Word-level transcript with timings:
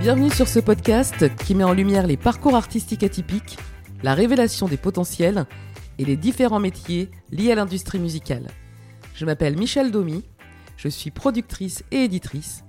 Bienvenue 0.00 0.30
sur 0.30 0.46
ce 0.46 0.60
podcast 0.60 1.34
qui 1.38 1.56
met 1.56 1.64
en 1.64 1.72
lumière 1.72 2.06
les 2.06 2.16
parcours 2.16 2.54
artistiques 2.54 3.02
atypiques, 3.02 3.58
la 4.04 4.14
révélation 4.14 4.68
des 4.68 4.76
potentiels 4.76 5.44
et 5.98 6.04
les 6.04 6.16
différents 6.16 6.60
métiers 6.60 7.10
liés 7.32 7.50
à 7.50 7.56
l'industrie 7.56 7.98
musicale. 7.98 8.46
Je 9.16 9.24
m'appelle 9.24 9.58
Michel 9.58 9.90
Domy, 9.90 10.22
je 10.76 10.88
suis 10.88 11.10
productrice 11.10 11.82
et 11.90 12.04
éditrice 12.04 12.62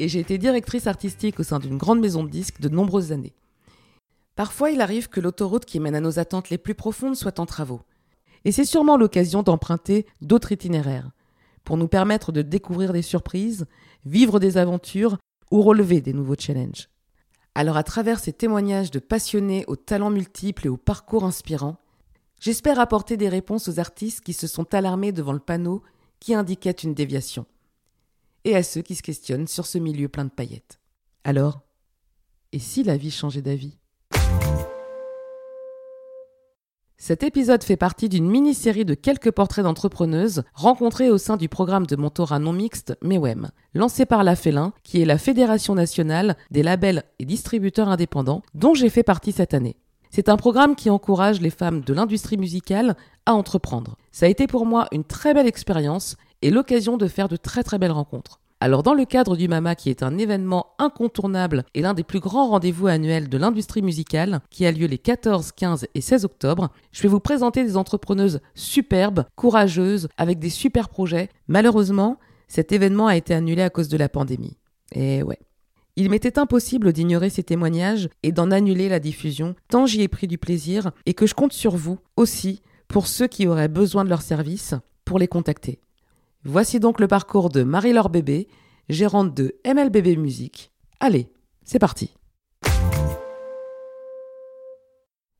et 0.00 0.08
j'ai 0.08 0.18
été 0.18 0.38
directrice 0.38 0.88
artistique 0.88 1.38
au 1.38 1.44
sein 1.44 1.60
d'une 1.60 1.78
grande 1.78 2.00
maison 2.00 2.24
de 2.24 2.30
disques 2.30 2.60
de 2.60 2.68
nombreuses 2.68 3.12
années. 3.12 3.36
Parfois, 4.34 4.72
il 4.72 4.80
arrive 4.80 5.08
que 5.08 5.20
l'autoroute 5.20 5.64
qui 5.64 5.78
mène 5.78 5.94
à 5.94 6.00
nos 6.00 6.18
attentes 6.18 6.50
les 6.50 6.58
plus 6.58 6.74
profondes 6.74 7.14
soit 7.14 7.38
en 7.38 7.46
travaux. 7.46 7.82
Et 8.44 8.50
c'est 8.50 8.64
sûrement 8.64 8.96
l'occasion 8.96 9.44
d'emprunter 9.44 10.04
d'autres 10.20 10.50
itinéraires 10.50 11.12
pour 11.62 11.76
nous 11.76 11.86
permettre 11.86 12.32
de 12.32 12.42
découvrir 12.42 12.92
des 12.92 13.02
surprises, 13.02 13.66
vivre 14.04 14.40
des 14.40 14.58
aventures 14.58 15.18
ou 15.52 15.60
relever 15.60 16.00
des 16.00 16.14
nouveaux 16.14 16.34
challenges. 16.36 16.88
Alors 17.54 17.76
à 17.76 17.84
travers 17.84 18.18
ces 18.18 18.32
témoignages 18.32 18.90
de 18.90 18.98
passionnés 18.98 19.64
aux 19.68 19.76
talents 19.76 20.10
multiples 20.10 20.66
et 20.66 20.70
aux 20.70 20.78
parcours 20.78 21.24
inspirants, 21.24 21.76
j'espère 22.40 22.80
apporter 22.80 23.18
des 23.18 23.28
réponses 23.28 23.68
aux 23.68 23.78
artistes 23.78 24.22
qui 24.22 24.32
se 24.32 24.46
sont 24.46 24.74
alarmés 24.74 25.12
devant 25.12 25.34
le 25.34 25.38
panneau 25.38 25.82
qui 26.20 26.34
indiquait 26.34 26.70
une 26.70 26.94
déviation, 26.94 27.44
et 28.44 28.56
à 28.56 28.62
ceux 28.62 28.80
qui 28.80 28.94
se 28.94 29.02
questionnent 29.02 29.46
sur 29.46 29.66
ce 29.66 29.76
milieu 29.76 30.08
plein 30.08 30.24
de 30.24 30.30
paillettes. 30.30 30.80
Alors, 31.22 31.60
et 32.52 32.58
si 32.58 32.82
la 32.82 32.96
vie 32.96 33.10
changeait 33.10 33.42
d'avis? 33.42 33.76
Cet 37.04 37.24
épisode 37.24 37.64
fait 37.64 37.76
partie 37.76 38.08
d'une 38.08 38.30
mini-série 38.30 38.84
de 38.84 38.94
quelques 38.94 39.32
portraits 39.32 39.64
d'entrepreneuses 39.64 40.44
rencontrées 40.54 41.10
au 41.10 41.18
sein 41.18 41.36
du 41.36 41.48
programme 41.48 41.84
de 41.84 41.96
mentorat 41.96 42.38
non 42.38 42.52
mixte 42.52 42.96
MEWEM, 43.02 43.50
lancé 43.74 44.06
par 44.06 44.22
la 44.22 44.36
Félin, 44.36 44.72
qui 44.84 45.02
est 45.02 45.04
la 45.04 45.18
Fédération 45.18 45.74
nationale 45.74 46.36
des 46.52 46.62
labels 46.62 47.02
et 47.18 47.24
distributeurs 47.24 47.88
indépendants, 47.88 48.42
dont 48.54 48.74
j'ai 48.74 48.88
fait 48.88 49.02
partie 49.02 49.32
cette 49.32 49.52
année. 49.52 49.74
C'est 50.10 50.28
un 50.28 50.36
programme 50.36 50.76
qui 50.76 50.90
encourage 50.90 51.40
les 51.40 51.50
femmes 51.50 51.80
de 51.80 51.92
l'industrie 51.92 52.38
musicale 52.38 52.96
à 53.26 53.34
entreprendre. 53.34 53.96
Ça 54.12 54.26
a 54.26 54.28
été 54.28 54.46
pour 54.46 54.64
moi 54.64 54.86
une 54.92 55.02
très 55.02 55.34
belle 55.34 55.48
expérience 55.48 56.16
et 56.40 56.50
l'occasion 56.50 56.98
de 56.98 57.08
faire 57.08 57.26
de 57.26 57.36
très 57.36 57.64
très 57.64 57.78
belles 57.78 57.90
rencontres. 57.90 58.38
Alors 58.64 58.84
dans 58.84 58.94
le 58.94 59.04
cadre 59.04 59.36
du 59.36 59.48
MAMA 59.48 59.74
qui 59.74 59.90
est 59.90 60.04
un 60.04 60.18
événement 60.18 60.68
incontournable 60.78 61.64
et 61.74 61.82
l'un 61.82 61.94
des 61.94 62.04
plus 62.04 62.20
grands 62.20 62.50
rendez-vous 62.50 62.86
annuels 62.86 63.28
de 63.28 63.36
l'industrie 63.36 63.82
musicale 63.82 64.40
qui 64.50 64.64
a 64.66 64.70
lieu 64.70 64.86
les 64.86 64.98
14, 64.98 65.50
15 65.50 65.88
et 65.96 66.00
16 66.00 66.24
octobre, 66.24 66.70
je 66.92 67.02
vais 67.02 67.08
vous 67.08 67.18
présenter 67.18 67.64
des 67.64 67.76
entrepreneuses 67.76 68.38
superbes, 68.54 69.24
courageuses, 69.34 70.06
avec 70.16 70.38
des 70.38 70.48
super 70.48 70.90
projets. 70.90 71.28
Malheureusement, 71.48 72.20
cet 72.46 72.70
événement 72.70 73.08
a 73.08 73.16
été 73.16 73.34
annulé 73.34 73.62
à 73.62 73.70
cause 73.70 73.88
de 73.88 73.96
la 73.96 74.08
pandémie. 74.08 74.56
Et 74.92 75.24
ouais. 75.24 75.40
Il 75.96 76.08
m'était 76.08 76.38
impossible 76.38 76.92
d'ignorer 76.92 77.30
ces 77.30 77.42
témoignages 77.42 78.10
et 78.22 78.30
d'en 78.30 78.52
annuler 78.52 78.88
la 78.88 79.00
diffusion, 79.00 79.56
tant 79.70 79.86
j'y 79.86 80.02
ai 80.02 80.08
pris 80.08 80.28
du 80.28 80.38
plaisir 80.38 80.92
et 81.04 81.14
que 81.14 81.26
je 81.26 81.34
compte 81.34 81.52
sur 81.52 81.74
vous 81.74 81.98
aussi 82.16 82.62
pour 82.86 83.08
ceux 83.08 83.26
qui 83.26 83.48
auraient 83.48 83.66
besoin 83.66 84.04
de 84.04 84.08
leurs 84.08 84.22
services 84.22 84.76
pour 85.04 85.18
les 85.18 85.26
contacter. 85.26 85.81
Voici 86.44 86.80
donc 86.80 86.98
le 86.98 87.06
parcours 87.06 87.50
de 87.50 87.62
Marie-Laure 87.62 88.08
Bébé, 88.08 88.48
gérante 88.88 89.32
de 89.32 89.54
MLBB 89.64 90.18
Musique. 90.18 90.72
Allez, 90.98 91.30
c'est 91.64 91.78
parti. 91.78 92.12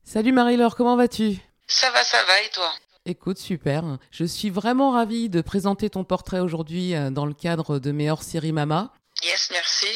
Salut 0.05 0.31
Marie-Laure, 0.31 0.77
comment 0.77 0.95
vas-tu? 0.95 1.39
Ça 1.67 1.91
va, 1.91 2.01
ça 2.03 2.23
va, 2.25 2.41
et 2.45 2.49
toi? 2.53 2.71
Écoute, 3.05 3.37
super. 3.37 3.97
Je 4.11 4.23
suis 4.23 4.49
vraiment 4.49 4.91
ravie 4.91 5.27
de 5.27 5.41
présenter 5.41 5.89
ton 5.89 6.05
portrait 6.05 6.39
aujourd'hui 6.39 6.95
euh, 6.95 7.09
dans 7.09 7.25
le 7.25 7.33
cadre 7.33 7.79
de 7.79 7.91
mes 7.91 8.09
hors-série 8.09 8.53
Mama. 8.53 8.93
Yes, 9.25 9.49
merci. 9.51 9.87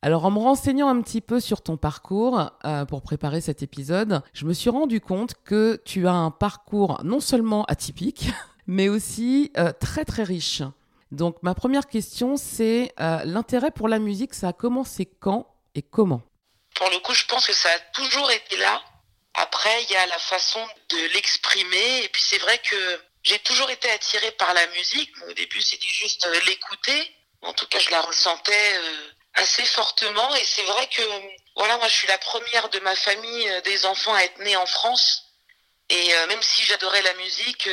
Alors 0.00 0.24
en 0.24 0.30
me 0.30 0.38
renseignant 0.38 0.88
un 0.88 1.00
petit 1.00 1.20
peu 1.20 1.40
sur 1.40 1.62
ton 1.62 1.76
parcours 1.76 2.50
euh, 2.64 2.84
pour 2.84 3.02
préparer 3.02 3.40
cet 3.40 3.62
épisode, 3.64 4.22
je 4.32 4.44
me 4.44 4.52
suis 4.52 4.70
rendu 4.70 5.00
compte 5.00 5.34
que 5.44 5.80
tu 5.84 6.06
as 6.06 6.12
un 6.12 6.30
parcours 6.30 7.00
non 7.02 7.18
seulement 7.18 7.64
atypique, 7.64 8.30
mais 8.66 8.88
aussi 8.88 9.52
euh, 9.56 9.72
très 9.72 10.04
très 10.04 10.22
riche. 10.22 10.62
Donc 11.10 11.36
ma 11.42 11.54
première 11.54 11.86
question, 11.86 12.36
c'est 12.36 12.92
euh, 13.00 13.20
l'intérêt 13.24 13.70
pour 13.70 13.88
la 13.88 13.98
musique, 13.98 14.34
ça 14.34 14.48
a 14.48 14.52
commencé 14.52 15.06
quand 15.20 15.46
et 15.74 15.82
comment? 15.82 16.22
Pour 16.74 16.90
le 16.90 16.98
coup, 16.98 17.14
je 17.14 17.26
pense 17.26 17.46
que 17.46 17.52
ça 17.52 17.68
a 17.70 17.78
toujours 17.92 18.30
été 18.30 18.56
là. 18.56 18.82
Après, 19.34 19.82
il 19.84 19.90
y 19.90 19.96
a 19.96 20.06
la 20.06 20.18
façon 20.18 20.60
de 20.90 21.12
l'exprimer. 21.14 22.04
Et 22.04 22.08
puis 22.08 22.22
c'est 22.22 22.38
vrai 22.38 22.58
que 22.58 23.00
j'ai 23.22 23.38
toujours 23.40 23.70
été 23.70 23.90
attirée 23.90 24.32
par 24.32 24.52
la 24.54 24.66
musique. 24.68 25.10
au 25.28 25.32
début, 25.32 25.60
c'était 25.60 25.86
juste 25.86 26.26
euh, 26.26 26.40
l'écouter. 26.46 27.14
En 27.42 27.52
tout 27.52 27.66
cas, 27.66 27.78
je 27.78 27.90
la 27.90 28.00
ressentais 28.00 28.80
assez 29.34 29.64
fortement. 29.64 30.34
Et 30.36 30.44
c'est 30.44 30.62
vrai 30.62 30.88
que, 30.88 31.02
voilà, 31.56 31.76
moi, 31.78 31.88
je 31.88 31.94
suis 31.94 32.06
la 32.06 32.18
première 32.18 32.68
de 32.68 32.78
ma 32.80 32.94
famille 32.94 33.50
des 33.64 33.84
enfants 33.84 34.14
à 34.14 34.22
être 34.22 34.38
née 34.38 34.54
en 34.54 34.66
France. 34.66 35.24
Et 35.90 36.12
même 36.28 36.40
si 36.40 36.62
j'adorais 36.62 37.02
la 37.02 37.14
musique, 37.14 37.68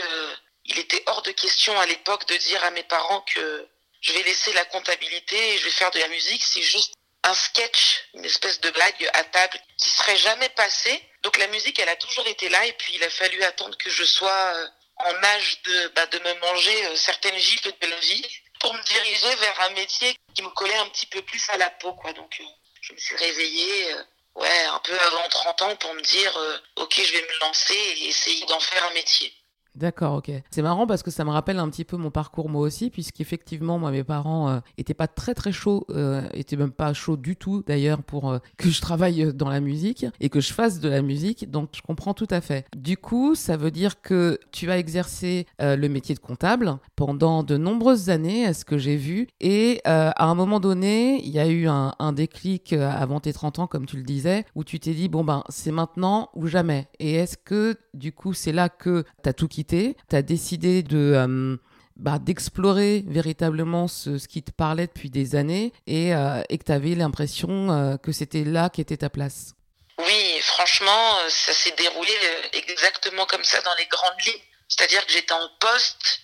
il 0.69 0.78
était 0.78 1.03
hors 1.07 1.22
de 1.24 1.31
question 1.31 1.78
à 1.80 1.85
l'époque 1.88 2.28
de 2.28 2.38
dire 2.38 2.63
à 2.63 2.69
mes 2.72 2.84
parents 2.84 3.22
que 3.22 3.68
je 4.02 4.13
vais 4.13 4.24
laisser 4.24 4.53
la 4.53 4.66
comptabilité 4.66 5.53
et 5.53 5.57
je 5.57 5.66
vais 5.66 5.72
faire 5.72 5.91
de 5.91 6.00
la 6.00 6.07
musique. 6.07 6.44
C'est 6.44 6.62
juste 6.62 6.94
un 7.24 7.34
sketch, 7.34 8.03
une 8.13 8.24
espèce 8.24 8.62
de 8.62 8.69
blague 8.69 9.09
à 9.13 9.24
table 9.24 9.59
qui 9.78 9.90
serait 9.90 10.18
jamais 10.18 10.50
passé. 10.50 11.03
Donc 11.24 11.38
la 11.38 11.47
musique, 11.47 11.80
elle 11.80 11.90
a 11.90 11.96
toujours 11.96 12.28
été 12.28 12.50
là 12.50 12.66
et 12.66 12.74
puis 12.74 12.94
il 12.96 13.03
a 13.03 13.09
fallu 13.09 13.41
attendre 13.44 13.78
que 13.78 13.90
je 13.90 14.03
sois 14.03 14.53
euh, 14.56 14.68
en 14.97 15.24
âge 15.24 15.62
de, 15.63 15.88
bah, 15.96 16.06
me 16.13 16.34
manger 16.40 16.86
euh, 16.86 16.96
certaines 16.96 17.38
gifles 17.38 17.74
de 17.81 17.88
la 17.88 17.97
vie 17.97 18.25
pour 18.59 18.74
me 18.74 18.84
diriger 18.84 19.36
vers 19.36 19.62
un 19.62 19.69
métier 19.72 20.16
qui 20.36 20.44
me 20.44 20.50
collait 20.50 20.78
un 20.78 20.90
petit 20.90 21.07
peu 21.07 21.22
plus 21.24 21.50
à 21.50 21.57
la 21.57 21.72
peau. 21.72 21.97
Donc 22.16 22.38
euh, 22.40 22.44
je 22.81 22.94
me 22.94 22.97
suis 23.00 23.16
réveillée 23.16 23.96
ouais, 24.36 24.66
un 24.66 24.80
peu 24.80 24.97
avant 25.00 25.28
30 25.30 25.62
ans 25.63 25.75
pour 25.78 25.94
me 25.96 26.01
dire 26.01 26.62
ok, 26.75 26.94
je 26.96 27.12
vais 27.12 27.22
me 27.22 27.40
lancer 27.41 27.74
et 27.74 28.07
essayer 28.07 28.46
d'en 28.46 28.59
faire 28.59 28.86
un 28.86 28.91
métier. 28.91 29.34
D'accord, 29.75 30.16
ok. 30.16 30.31
C'est 30.50 30.62
marrant 30.62 30.88
parce 30.88 31.03
que 31.03 31.12
ça 31.12 31.24
me 31.24 31.30
rappelle 31.30 31.59
un 31.59 31.69
petit 31.69 31.85
peu 31.85 31.96
mon 31.96 32.12
parcours 32.12 32.50
moi 32.50 32.62
aussi, 32.62 32.90
puisqu'effectivement, 32.90 33.78
moi, 33.80 33.91
mes 33.91 34.03
parents 34.03 34.50
euh, 34.50 34.59
étaient 34.78 34.94
pas 34.94 35.07
très 35.07 35.34
très 35.34 35.52
chauds, 35.52 35.85
euh, 35.91 36.28
étaient 36.34 36.57
même 36.57 36.72
pas 36.72 36.94
chauds 36.94 37.18
du 37.18 37.35
tout 37.35 37.63
d'ailleurs 37.66 38.03
pour 38.03 38.30
euh, 38.30 38.40
que 38.57 38.69
je 38.69 38.81
travaille 38.81 39.34
dans 39.34 39.50
la 39.50 39.59
musique 39.59 40.06
et 40.19 40.30
que 40.30 40.41
je 40.41 40.53
fasse 40.53 40.80
de 40.80 40.90
la 40.90 41.02
musique, 41.02 41.50
donc 41.50 41.69
je 41.75 41.81
comprends 41.81 42.13
tout 42.13 42.28
à 42.30 42.41
fait. 42.41 42.66
Du 42.75 42.97
coup, 42.97 43.35
ça 43.35 43.57
veut 43.57 43.72
dire 43.72 44.02
que 44.02 44.40
tu 44.52 44.72
as 44.72 44.78
exercé 44.78 45.46
le 45.59 45.88
métier 45.88 46.16
de 46.16 46.19
comptable 46.19 46.78
pendant 46.96 47.44
de 47.44 47.57
nombreuses 47.57 48.09
années, 48.09 48.46
à 48.46 48.53
ce 48.53 48.66
que 48.66 48.78
j'ai 48.78 48.96
vu, 48.96 49.28
et 49.40 49.81
à 49.86 50.25
un 50.25 50.36
moment 50.36 50.59
donné, 50.59 51.24
il 51.24 51.31
y 51.31 51.40
a 51.40 51.47
eu 51.47 51.68
un, 51.68 51.94
un 52.00 52.13
déclic 52.13 52.74
avant 52.74 53.19
tes 53.19 53.34
30 53.34 53.59
ans, 53.59 53.68
comme 53.68 53.86
tu 53.86 53.97
le 53.97 54.03
disais, 54.03 54.46
où 54.56 54.63
tu 54.63 54.80
t'es 54.80 54.94
dit, 54.94 55.09
bon 55.09 55.24
ben, 55.24 55.44
c'est 55.50 55.72
maintenant 55.72 56.30
ou 56.36 56.47
jamais. 56.47 56.88
Et 57.00 57.13
est-ce 57.16 57.38
que, 57.38 57.75
du 57.94 58.12
coup, 58.12 58.34
c'est 58.34 58.51
là 58.51 58.69
que 58.69 59.03
tu 59.24 59.30
as 59.30 59.34
tout 59.34 59.47
quitté 59.47 59.59
tu 59.66 59.96
as 60.12 60.22
décidé 60.22 60.84
de... 60.84 61.14
Euh, 61.16 61.58
bah, 61.96 62.18
d'explorer 62.18 63.03
véritablement 63.08 63.90
ce, 63.90 64.25
qui 64.25 64.42
te 64.42 64.52
parlait 64.52 64.88
depuis 64.88 65.09
des 65.09 65.36
années 65.36 65.74
et, 65.86 66.14
euh, 66.14 66.42
que 66.50 66.64
tu 66.64 66.72
avais 66.72 66.96
l'impression 66.96 67.72
euh, 67.72 67.98
que 67.98 68.14
c'était 68.14 68.46
là 68.46 68.69
qu'était 68.69 68.96
ta 68.96 69.09
place. 69.09 69.53
Oui, 69.98 70.40
franchement, 70.40 71.18
ça 71.28 71.52
s'est 71.52 71.74
déroulé 71.78 72.14
exactement 72.53 73.25
comme 73.25 73.44
ça 73.44 73.59
dans 73.62 73.75
les 73.78 73.86
grandes 73.88 74.22
lignes. 74.25 74.42
C'est-à-dire 74.69 75.06
que 75.06 75.12
j'étais 75.12 75.34
en 75.34 75.50
poste, 75.59 76.22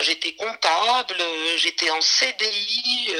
j'étais 0.00 0.34
comptable, 0.36 1.16
j'étais 1.58 1.90
en 1.90 2.00
CDI, 2.00 3.14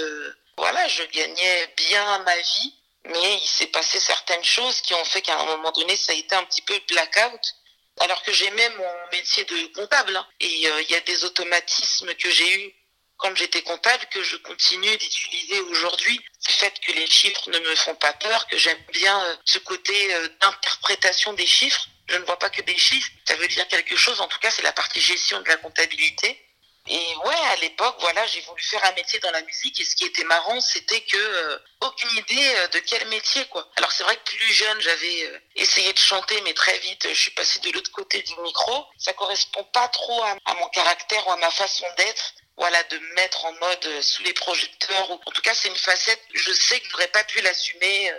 voilà, 0.57 0.89
je 0.89 1.03
gagnais 1.13 1.75
bien 1.77 2.19
ma 2.21 2.37
vie, 2.37 2.75
mais 3.07 3.35
il 3.43 3.49
s'est 3.49 3.67
passé 3.67 4.01
certaines 4.01 4.45
choses 4.45 4.81
qui 4.81 4.95
ont 4.95 5.05
fait 5.05 5.21
qu'à 5.21 5.39
un 5.39 5.45
moment 5.45 5.73
donné, 5.73 5.97
ça 5.97 6.13
a 6.13 6.15
été 6.15 6.35
un 6.35 6.45
petit 6.45 6.63
peu 6.63 6.79
blackout 6.89 7.55
alors 8.01 8.23
que 8.23 8.33
j'aimais 8.33 8.69
mon 8.71 8.93
métier 9.13 9.45
de 9.45 9.75
comptable. 9.75 10.17
Hein. 10.17 10.27
Et 10.41 10.69
euh, 10.69 10.83
il 10.83 10.91
y 10.91 10.95
a 10.95 11.01
des 11.01 11.25
automatismes 11.25 12.15
que 12.15 12.31
j'ai 12.31 12.53
eus 12.61 12.75
quand 13.17 13.35
j'étais 13.37 13.63
comptable 13.63 14.05
que 14.11 14.23
je 14.23 14.37
continue 14.39 14.97
d'utiliser 14.97 15.61
aujourd'hui. 15.61 16.21
Le 16.49 16.53
fait 16.53 16.75
que 16.81 16.93
les 16.93 17.07
chiffres 17.07 17.49
ne 17.51 17.59
me 17.59 17.75
font 17.77 17.95
pas 17.95 18.13
peur, 18.15 18.47
que 18.49 18.59
j'aime 18.59 18.83
bien 18.93 19.23
euh, 19.25 19.37
ce 19.45 19.59
côté 19.59 20.15
euh, 20.15 20.29
d'interprétation 20.41 21.33
des 21.35 21.47
chiffres. 21.47 21.87
Je 22.09 22.17
ne 22.17 22.25
vois 22.25 22.39
pas 22.39 22.51
que 22.51 22.61
des 22.63 22.77
chiffres, 22.77 23.11
ça 23.27 23.37
veut 23.37 23.49
dire 23.49 23.67
quelque 23.69 23.97
chose. 23.97 24.21
En 24.21 24.29
tout 24.29 24.39
cas, 24.39 24.51
c'est 24.51 24.63
la 24.63 24.73
partie 24.73 25.01
gestion 25.01 25.41
de 25.41 25.49
la 25.49 25.57
comptabilité. 25.57 26.44
Et 26.87 27.17
ouais, 27.25 27.35
à 27.35 27.57
l'époque, 27.57 27.97
voilà, 28.01 28.27
j'ai 28.27 28.43
voulu 28.43 28.63
faire 28.63 28.85
un 28.85 28.93
métier 28.93 29.19
dans 29.21 29.31
la 29.31 29.41
musique 29.43 29.81
et 29.81 29.85
ce 29.85 29.97
qui 29.97 30.05
était 30.05 30.25
marrant, 30.25 30.61
c'était 30.61 31.01
que 31.01 31.17
euh, 31.17 31.59
aucune 31.81 32.11
idée 32.19 32.55
euh, 32.57 32.69
de 32.69 32.79
quel 32.81 33.09
métier 33.09 33.43
quoi. 33.47 33.67
Alors 33.77 33.91
c'est 33.91 34.03
vrai 34.03 34.15
que 34.17 34.31
plus 34.31 34.53
jeune, 34.53 34.81
j'avais 34.83 35.25
euh, 35.25 35.39
essayé 35.57 35.91
de 35.95 35.99
chanter, 35.99 36.39
mais 36.43 36.53
très 36.53 36.79
vite, 36.81 37.09
je 37.09 37.19
suis 37.19 37.31
passée 37.31 37.61
de 37.61 37.71
l'autre 37.71 37.91
côté 37.91 38.21
du 38.23 38.37
micro. 38.41 38.85
Ça 38.99 39.15
correspond 39.15 39.65
pas 39.65 39.89
trop 39.89 40.23
à, 40.25 40.55
mon 40.55 40.69
caractère 40.69 41.27
ou 41.27 41.33
à 41.33 41.37
ma 41.37 41.51
façon 41.51 41.87
d'être. 41.97 42.35
Voilà, 42.59 42.83
de 42.85 42.99
me 42.99 43.15
mettre 43.15 43.47
en 43.47 43.53
mode 43.53 44.03
sous 44.03 44.23
les 44.23 44.35
projecteurs. 44.35 45.11
Ou, 45.11 45.15
en 45.15 45.31
tout 45.33 45.43
cas, 45.43 45.55
c'est 45.55 45.69
une 45.69 45.77
facette. 45.77 46.21
Je 46.35 46.53
sais 46.53 46.79
que 46.81 46.89
j'aurais 46.91 47.09
pas 47.09 47.25
pu 47.25 47.41
l'assumer, 47.41 48.13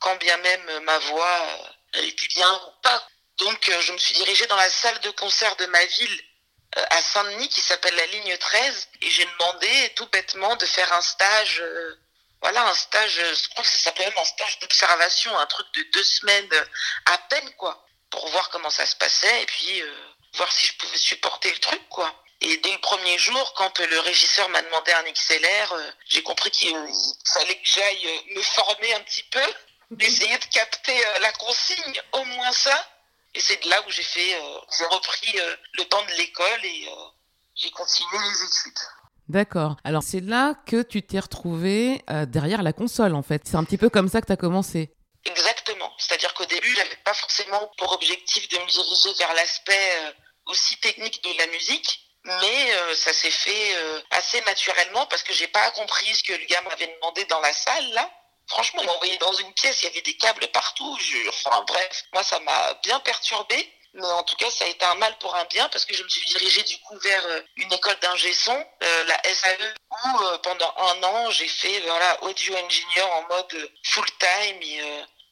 quand 0.00 0.16
bien 0.16 0.36
même 0.38 0.80
ma 0.80 0.98
voix 0.98 1.46
elle 1.94 2.04
était 2.04 2.28
bien 2.28 2.52
ou 2.52 2.80
pas. 2.82 3.08
Donc, 3.38 3.70
je 3.80 3.92
me 3.92 3.98
suis 3.98 4.14
dirigée 4.14 4.46
dans 4.48 4.56
la 4.56 4.68
salle 4.68 5.00
de 5.00 5.10
concert 5.10 5.56
de 5.56 5.66
ma 5.66 5.84
ville 5.84 6.20
euh, 6.20 6.29
à 6.76 7.02
Saint-Denis 7.02 7.48
qui 7.48 7.60
s'appelle 7.60 7.94
la 7.96 8.06
ligne 8.06 8.36
13 8.36 8.88
et 9.02 9.10
j'ai 9.10 9.24
demandé 9.24 9.92
tout 9.96 10.06
bêtement 10.06 10.54
de 10.56 10.66
faire 10.66 10.92
un 10.92 11.00
stage 11.00 11.60
euh, 11.60 11.98
voilà 12.42 12.66
un 12.68 12.74
stage, 12.74 13.20
je 13.20 13.48
crois 13.50 13.62
que 13.62 13.70
ça 13.70 13.78
s'appelait 13.78 14.06
même 14.06 14.18
un 14.18 14.24
stage 14.24 14.58
d'observation, 14.60 15.36
un 15.38 15.46
truc 15.46 15.66
de 15.74 15.82
deux 15.92 16.04
semaines 16.04 16.48
à 17.06 17.18
peine 17.18 17.50
quoi, 17.56 17.86
pour 18.08 18.26
voir 18.28 18.48
comment 18.48 18.70
ça 18.70 18.86
se 18.86 18.96
passait 18.96 19.42
et 19.42 19.46
puis 19.46 19.82
voir 20.34 20.50
si 20.50 20.68
je 20.68 20.72
pouvais 20.78 20.96
supporter 20.96 21.50
le 21.50 21.58
truc 21.58 21.86
quoi. 21.90 22.14
Et 22.40 22.56
dès 22.56 22.72
le 22.72 22.78
premier 22.78 23.18
jour, 23.18 23.52
quand 23.54 23.78
le 23.80 24.00
régisseur 24.00 24.48
m'a 24.48 24.62
demandé 24.62 24.92
un 24.92 25.02
XLR, 25.12 25.76
j'ai 26.08 26.22
compris 26.22 26.50
qu'il 26.50 26.74
fallait 27.26 27.56
que 27.56 27.68
j'aille 27.68 28.24
me 28.34 28.40
former 28.40 28.94
un 28.94 29.00
petit 29.00 29.24
peu, 29.24 29.44
essayer 30.00 30.38
de 30.38 30.44
capter 30.46 30.98
la 31.20 31.32
consigne, 31.32 32.02
au 32.12 32.24
moins 32.24 32.52
ça. 32.52 32.88
Et 33.34 33.40
c'est 33.40 33.62
de 33.62 33.70
là 33.70 33.76
où 33.86 33.90
j'ai 33.90 34.02
fait, 34.02 34.36
j'ai 34.76 34.84
repris 34.86 35.38
le 35.78 35.84
temps 35.84 36.04
de 36.04 36.12
l'école 36.18 36.64
et 36.64 36.88
j'ai 37.54 37.70
continué 37.70 38.18
les 38.18 38.44
études. 38.44 38.78
D'accord. 39.30 39.76
Alors 39.84 40.02
c'est 40.02 40.20
là 40.20 40.54
que 40.66 40.82
tu 40.82 41.02
t'es 41.02 41.20
retrouvé 41.20 42.02
euh, 42.10 42.26
derrière 42.26 42.64
la 42.64 42.72
console 42.72 43.14
en 43.14 43.22
fait. 43.22 43.42
C'est 43.44 43.54
un 43.54 43.62
petit 43.62 43.78
peu 43.78 43.88
comme 43.88 44.08
ça 44.08 44.20
que 44.20 44.26
tu 44.26 44.32
as 44.32 44.36
commencé. 44.36 44.90
Exactement. 45.24 45.92
C'est-à-dire 45.98 46.34
qu'au 46.34 46.46
début, 46.46 46.74
j'avais 46.74 46.98
pas 47.04 47.14
forcément 47.14 47.70
pour 47.78 47.92
objectif 47.92 48.48
de 48.48 48.58
me 48.58 48.66
diriger 48.66 49.18
vers 49.20 49.32
l'aspect 49.34 49.90
euh, 50.02 50.12
aussi 50.46 50.76
technique 50.78 51.22
de 51.22 51.30
la 51.38 51.46
musique, 51.46 52.00
mais 52.24 52.74
euh, 52.74 52.94
ça 52.96 53.12
s'est 53.12 53.30
fait 53.30 53.76
assez 54.10 54.40
naturellement 54.40 55.06
parce 55.06 55.22
que 55.22 55.32
j'ai 55.32 55.46
pas 55.46 55.70
compris 55.72 56.12
ce 56.12 56.24
que 56.24 56.32
le 56.32 56.46
gars 56.46 56.62
m'avait 56.62 56.92
demandé 56.96 57.24
dans 57.26 57.40
la 57.40 57.52
salle 57.52 57.88
là. 57.92 58.10
Franchement, 58.50 58.82
il 58.82 58.86
m'a 58.86 58.92
envoyé 58.92 59.16
dans 59.18 59.32
une 59.32 59.52
pièce, 59.54 59.82
il 59.82 59.86
y 59.86 59.88
avait 59.88 60.02
des 60.02 60.16
câbles 60.16 60.46
partout. 60.48 60.98
Enfin 61.28 61.64
bref, 61.68 62.04
moi 62.12 62.22
ça 62.24 62.40
m'a 62.40 62.74
bien 62.82 62.98
perturbé. 63.00 63.72
Mais 63.94 64.06
en 64.06 64.22
tout 64.22 64.36
cas, 64.36 64.50
ça 64.50 64.64
a 64.64 64.68
été 64.68 64.84
un 64.84 64.94
mal 64.96 65.16
pour 65.18 65.34
un 65.34 65.44
bien 65.46 65.68
parce 65.68 65.84
que 65.84 65.94
je 65.94 66.02
me 66.02 66.08
suis 66.08 66.28
dirigée 66.28 66.62
du 66.62 66.78
coup 66.80 66.96
vers 66.98 67.26
euh, 67.26 67.40
une 67.56 67.72
école 67.72 67.98
d'ingé 68.00 68.32
son, 68.32 68.54
euh, 68.82 69.04
la 69.04 69.20
SAE, 69.24 69.74
où 69.90 70.22
euh, 70.22 70.38
pendant 70.38 70.72
un 70.76 71.02
an, 71.02 71.30
j'ai 71.30 71.48
fait 71.48 71.80
voilà, 71.80 72.22
audio 72.22 72.56
engineer 72.56 73.02
en 73.02 73.22
mode 73.22 73.72
full 73.84 74.06
time 74.18 74.62
et 74.62 74.80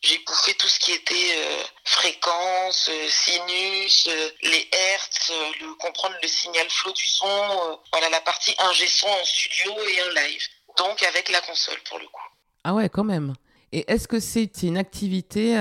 j'ai 0.01 0.19
bouffé 0.19 0.55
tout 0.55 0.69
ce 0.69 0.79
qui 0.79 0.93
était 0.93 1.37
fréquence, 1.85 2.91
sinus, 3.09 4.09
les 4.43 4.69
hertz, 4.73 5.31
le, 5.61 5.75
comprendre 5.75 6.17
le 6.23 6.29
signal 6.29 6.69
flow 6.71 6.93
du 6.93 7.07
son, 7.07 7.81
voilà 7.93 8.09
la 8.09 8.21
partie 8.21 8.55
ingé 8.59 8.87
son 8.89 9.09
en 9.09 9.25
studio 9.25 9.77
et 9.89 10.03
en 10.03 10.09
live. 10.11 10.49
Donc 10.77 11.03
avec 11.03 11.29
la 11.29 11.41
console 11.41 11.81
pour 11.83 11.99
le 11.99 12.07
coup. 12.07 12.23
Ah 12.69 12.75
ouais, 12.75 12.91
quand 12.91 13.05
même. 13.05 13.33
Et 13.73 13.91
est-ce 13.91 14.07
que 14.07 14.21
c'est 14.21 14.63
une 14.63 14.77
activité 14.77 15.55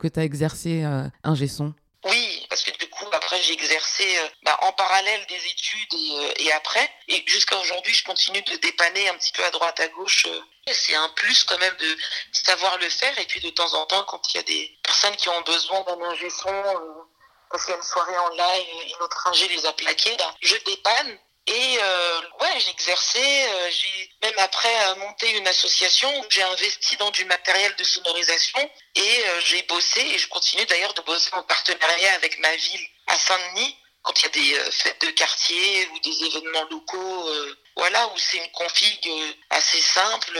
que 0.00 0.08
tu 0.08 0.18
as 0.18 0.24
exercée 0.24 0.82
ingé 1.22 1.46
son? 1.46 1.74
Oui, 2.04 2.46
parce 2.50 2.62
que 2.62 2.70
du 2.78 2.88
coup, 2.90 3.06
après, 3.12 3.40
j'ai 3.40 3.54
exercé 3.54 4.18
euh, 4.18 4.28
bah, 4.42 4.58
en 4.62 4.72
parallèle 4.72 5.26
des 5.26 5.46
études 5.46 5.94
et, 5.94 6.18
euh, 6.18 6.32
et 6.36 6.52
après. 6.52 6.90
Et 7.08 7.24
jusqu'à 7.26 7.58
aujourd'hui, 7.58 7.94
je 7.94 8.04
continue 8.04 8.42
de 8.42 8.56
dépanner 8.56 9.08
un 9.08 9.14
petit 9.14 9.32
peu 9.32 9.42
à 9.42 9.50
droite, 9.50 9.80
à 9.80 9.88
gauche. 9.88 10.26
Euh. 10.26 10.40
C'est 10.70 10.94
un 10.94 11.08
plus 11.10 11.44
quand 11.44 11.58
même 11.58 11.74
de 11.78 11.96
savoir 12.32 12.76
le 12.78 12.90
faire. 12.90 13.18
Et 13.18 13.24
puis 13.24 13.40
de 13.40 13.48
temps 13.50 13.72
en 13.74 13.86
temps, 13.86 14.04
quand 14.04 14.20
il 14.32 14.36
y 14.36 14.40
a 14.40 14.42
des 14.42 14.78
personnes 14.82 15.16
qui 15.16 15.30
ont 15.30 15.40
besoin 15.42 15.82
d'un 15.82 16.00
ingé 16.02 16.28
son, 16.28 16.52
parce 17.50 17.64
qu'il 17.64 17.72
y 17.72 17.74
a 17.74 17.78
une 17.78 17.82
soirée 17.82 18.18
en 18.18 18.28
live 18.30 18.66
et 18.86 18.92
notre 19.00 19.26
ingé 19.28 19.48
les 19.48 19.64
a 19.64 19.72
plaqués, 19.72 20.14
bah, 20.18 20.34
je 20.42 20.56
dépanne. 20.66 21.18
Et 21.46 21.78
euh, 21.82 22.20
ouais, 22.40 22.58
j'ai 22.60 22.70
exercé, 22.70 23.18
euh, 23.20 23.70
j'ai 23.70 24.10
même 24.22 24.38
après 24.38 24.74
euh, 24.86 24.94
monté 24.96 25.30
une 25.36 25.46
association 25.46 26.08
où 26.20 26.24
j'ai 26.30 26.42
investi 26.42 26.96
dans 26.96 27.10
du 27.10 27.26
matériel 27.26 27.74
de 27.76 27.84
sonorisation 27.84 28.70
et 28.94 29.24
euh, 29.26 29.40
j'ai 29.40 29.62
bossé 29.64 30.00
et 30.00 30.16
je 30.16 30.26
continue 30.28 30.64
d'ailleurs 30.64 30.94
de 30.94 31.02
bosser 31.02 31.28
en 31.34 31.42
partenariat 31.42 32.14
avec 32.14 32.38
ma 32.38 32.56
ville 32.56 32.86
à 33.08 33.18
Saint-Denis 33.18 33.76
quand 34.02 34.18
il 34.20 34.24
y 34.24 34.26
a 34.26 34.62
des 34.64 34.70
fêtes 34.70 35.00
de 35.02 35.10
quartier 35.10 35.88
ou 35.88 35.98
des 36.00 36.24
événements 36.24 36.68
locaux, 36.70 37.30
voilà 37.74 38.06
où 38.08 38.18
c'est 38.18 38.36
une 38.36 38.52
config 38.52 39.10
assez 39.48 39.80
simple, 39.80 40.38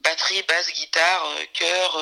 batterie, 0.00 0.42
basse, 0.42 0.70
guitare, 0.70 1.34
chœur 1.54 1.98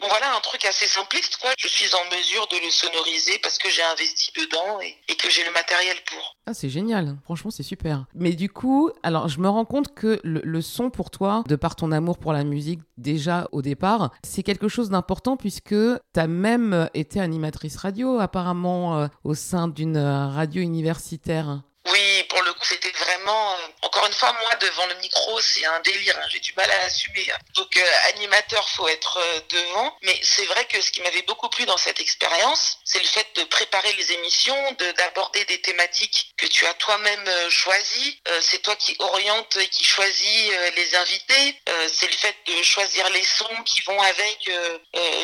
Bon, 0.00 0.06
voilà 0.08 0.36
un 0.36 0.40
truc 0.40 0.64
assez 0.64 0.86
simpliste, 0.86 1.38
quoi. 1.40 1.50
Je 1.58 1.66
suis 1.66 1.90
en 1.94 2.16
mesure 2.16 2.46
de 2.46 2.64
le 2.64 2.70
sonoriser 2.70 3.38
parce 3.42 3.58
que 3.58 3.68
j'ai 3.68 3.82
investi 3.82 4.30
dedans 4.36 4.80
et, 4.80 5.16
que 5.16 5.28
j'ai 5.28 5.44
le 5.44 5.52
matériel 5.52 5.96
pour. 6.06 6.36
Ah, 6.46 6.54
c'est 6.54 6.68
génial. 6.68 7.16
Franchement, 7.24 7.50
c'est 7.50 7.64
super. 7.64 8.04
Mais 8.14 8.34
du 8.34 8.48
coup, 8.48 8.92
alors, 9.02 9.26
je 9.28 9.40
me 9.40 9.48
rends 9.48 9.64
compte 9.64 9.92
que 9.94 10.20
le, 10.22 10.60
son 10.62 10.90
pour 10.90 11.10
toi, 11.10 11.42
de 11.48 11.56
par 11.56 11.74
ton 11.74 11.90
amour 11.90 12.18
pour 12.18 12.32
la 12.32 12.44
musique, 12.44 12.80
déjà 12.96 13.48
au 13.50 13.60
départ, 13.60 14.12
c'est 14.22 14.44
quelque 14.44 14.68
chose 14.68 14.90
d'important 14.90 15.36
puisque 15.36 15.74
tu 15.74 16.20
as 16.20 16.28
même 16.28 16.88
été 16.94 17.20
animatrice 17.20 17.76
radio, 17.76 18.20
apparemment, 18.20 18.98
euh, 18.98 19.08
au 19.24 19.34
sein 19.34 19.66
d'une 19.66 19.96
euh, 19.96 20.28
radio 20.28 20.62
universitaire. 20.62 21.62
Oui, 21.90 22.24
pour 22.28 22.42
le 22.42 22.52
coup, 22.52 22.64
c'était 22.64 22.90
vraiment, 22.90 23.52
euh, 23.52 23.68
encore 23.82 24.06
une 24.06 24.12
fois, 24.12 24.32
moi, 24.32 24.54
devant 24.56 24.86
le 24.86 24.94
micro, 24.96 25.40
c'est 25.40 25.64
un 25.64 25.80
délire. 25.80 26.16
Hein. 26.18 26.26
J'ai 26.30 26.40
du 26.40 26.52
mal 26.54 26.70
à 26.70 26.84
assumer. 26.84 27.26
Hein. 27.30 27.38
Donc, 27.54 27.76
euh, 27.76 27.84
animateur, 28.14 28.68
faut 28.70 28.88
être 28.88 29.18
euh, 29.18 29.40
devant. 29.48 29.96
Mais 30.02 30.18
c'est 30.22 30.44
vrai 30.46 30.64
que 30.66 30.80
ce 30.80 30.90
qui 30.90 31.00
m'avait 31.02 31.22
beaucoup 31.22 31.48
plu 31.48 31.64
dans 31.66 31.76
cette 31.76 32.00
expérience, 32.00 32.78
c'est 32.88 32.98
le 32.98 33.04
fait 33.06 33.26
de 33.36 33.44
préparer 33.44 33.92
les 33.92 34.12
émissions, 34.12 34.72
de 34.72 34.92
d'aborder 34.92 35.44
des 35.44 35.60
thématiques 35.60 36.32
que 36.36 36.46
tu 36.46 36.66
as 36.66 36.74
toi-même 36.74 37.28
euh, 37.28 37.50
choisies. 37.50 38.20
c'est 38.40 38.62
toi 38.62 38.74
qui 38.76 38.96
oriente 38.98 39.56
et 39.56 39.68
qui 39.68 39.84
choisis 39.84 40.50
les 40.76 40.94
invités. 40.96 41.60
c'est 41.92 42.06
le 42.06 42.16
fait 42.16 42.34
de 42.46 42.62
choisir 42.62 43.08
les 43.10 43.22
sons 43.24 43.62
qui 43.64 43.80
vont 43.82 44.00
avec 44.00 44.50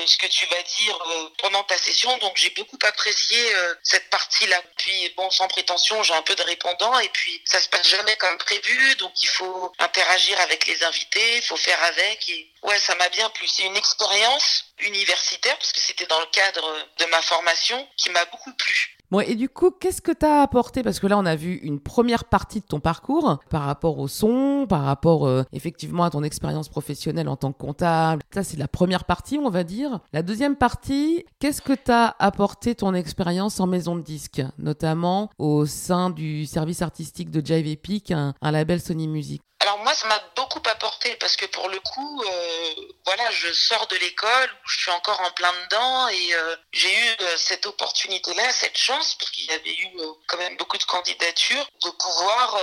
ce 0.07 0.17
que 0.19 0.27
tu 0.27 0.47
vas 0.47 0.63
dire 0.63 0.99
pendant 1.39 1.63
ta 1.65 1.77
session. 1.79 2.17
Donc, 2.19 2.37
j'ai 2.37 2.51
beaucoup 2.51 2.79
apprécié 2.83 3.39
cette 3.83 4.09
partie-là. 4.11 4.61
Puis, 4.77 5.13
bon, 5.17 5.31
sans 5.31 5.49
prétention, 5.49 6.03
j'ai 6.03 6.15
un 6.15 6.23
peu 6.23 6.35
de 6.35 6.43
répondants 6.43 6.99
et 6.99 7.09
puis 7.09 7.41
ça 7.45 7.61
se 7.61 7.69
passe 7.69 7.89
jamais 7.89 8.17
comme 8.17 8.37
prévu, 8.39 8.95
donc 8.97 9.13
il 9.23 9.29
faut 9.29 9.73
interagir 9.79 10.39
avec 10.41 10.67
les 10.67 10.83
invités, 10.85 11.37
il 11.37 11.43
faut 11.43 11.57
faire 11.57 11.83
avec. 11.85 12.31
Ouais, 12.65 12.79
ça 12.79 12.95
m'a 12.97 13.09
bien 13.11 13.29
plu. 13.31 13.47
C'est 13.47 13.67
une 13.67 13.77
expérience 13.77 14.65
universitaire 14.87 15.57
parce 15.59 15.73
que 15.73 15.81
c'était 15.81 16.07
dans 16.07 16.21
le 16.21 16.27
cadre 16.33 16.67
de 16.99 17.11
ma 17.11 17.23
formation 17.23 17.87
qui 17.97 18.11
m'a 18.11 18.25
beaucoup 18.27 18.53
plu. 18.55 18.97
Bon, 19.11 19.21
et 19.21 19.35
du 19.35 19.49
coup, 19.49 19.71
qu'est-ce 19.71 20.01
que 20.01 20.13
tu 20.13 20.27
as 20.27 20.41
apporté? 20.41 20.83
Parce 20.83 20.99
que 20.99 21.07
là, 21.07 21.19
on 21.19 21.27
a 21.27 21.37
vu 21.37 21.57
une 21.63 21.79
première 21.79 22.25
partie 22.25 22.61
de 22.61 22.67
ton 22.67 22.81
parcours 22.81 23.39
par 23.51 23.63
rapport 23.63 23.99
au 23.99 24.09
son, 24.09 24.67
par 24.69 24.83
rapport 24.83 25.27
euh, 25.27 25.45
effectivement 25.53 26.05
à 26.05 26.11
ton 26.11 26.23
expérience 26.23 26.69
professionnelle 26.69 27.29
en 27.29 27.37
tant 27.37 27.53
que 27.53 27.59
comptable. 27.59 28.23
Ça, 28.33 28.43
c'est 28.43 28.57
la 28.57 28.67
première 28.67 29.05
partie, 29.05 29.39
on 29.39 29.51
va 29.51 29.63
dire. 29.63 30.01
La 30.13 30.23
deuxième 30.23 30.57
partie, 30.57 31.25
qu'est-ce 31.39 31.63
que 31.63 31.75
tu 31.75 31.93
as 31.93 32.17
apporté 32.19 32.75
ton 32.75 32.95
expérience 32.95 33.61
en 33.61 33.67
maison 33.67 33.95
de 33.95 34.03
disque, 34.03 34.43
notamment 34.59 35.31
au 35.39 35.67
sein 35.67 36.11
du 36.11 36.47
service 36.47 36.83
artistique 36.83 37.31
de 37.31 37.45
Jive 37.45 37.69
Epic, 37.69 38.11
un 38.11 38.35
label 38.51 38.81
Sony 38.81 39.07
Music 39.07 39.43
alors 39.65 39.79
moi, 39.79 39.95
ça 39.95 40.07
m'a 40.09 40.23
beaucoup 40.37 40.61
apporté 40.67 41.17
parce 41.17 41.37
que 41.37 41.47
pour 41.47 41.71
le 41.71 41.81
coup, 41.81 42.23
euh, 42.23 42.75
voilà, 43.07 43.31
je 43.31 43.51
sors 43.51 43.87
de 43.87 43.97
l'école 43.97 44.51
je 44.67 44.79
suis 44.79 44.91
encore 44.91 45.19
en 45.23 45.31
plein 45.31 45.53
dedans 45.65 46.09
et 46.09 46.35
euh, 46.35 46.57
j'ai 46.73 46.93
eu 46.93 47.17
euh, 47.23 47.37
cette 47.39 47.65
opportunité-là, 47.65 48.53
cette 48.53 48.77
chance, 48.77 49.15
parce 49.15 49.31
qu'il 49.31 49.47
y 49.47 49.53
avait 49.53 49.75
eu 49.75 49.89
quand 50.27 50.37
même 50.37 50.57
beaucoup 50.59 50.77
de 50.77 50.85
candidatures, 50.85 51.67
de 51.83 51.91
pouvoir 51.91 52.59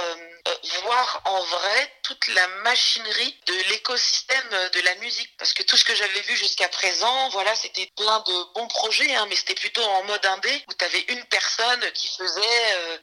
voir 0.84 1.22
en 1.25 1.39
vrai 1.39 1.93
la 2.33 2.47
machinerie 2.63 3.35
de 3.47 3.53
l'écosystème 3.69 4.69
de 4.73 4.81
la 4.81 4.95
musique. 4.95 5.29
Parce 5.37 5.53
que 5.53 5.63
tout 5.63 5.77
ce 5.77 5.85
que 5.85 5.95
j'avais 5.95 6.21
vu 6.21 6.35
jusqu'à 6.35 6.69
présent, 6.69 7.29
voilà, 7.29 7.55
c'était 7.55 7.89
plein 7.95 8.19
de 8.19 8.53
bons 8.53 8.67
projets, 8.67 9.13
hein, 9.15 9.25
mais 9.29 9.35
c'était 9.35 9.55
plutôt 9.55 9.83
en 9.83 10.03
mode 10.03 10.25
indé, 10.25 10.63
où 10.69 10.73
tu 10.73 10.85
avais 10.85 11.01
une 11.09 11.23
personne 11.25 11.91
qui 11.93 12.07
faisait 12.07 12.73
euh, 12.75 12.97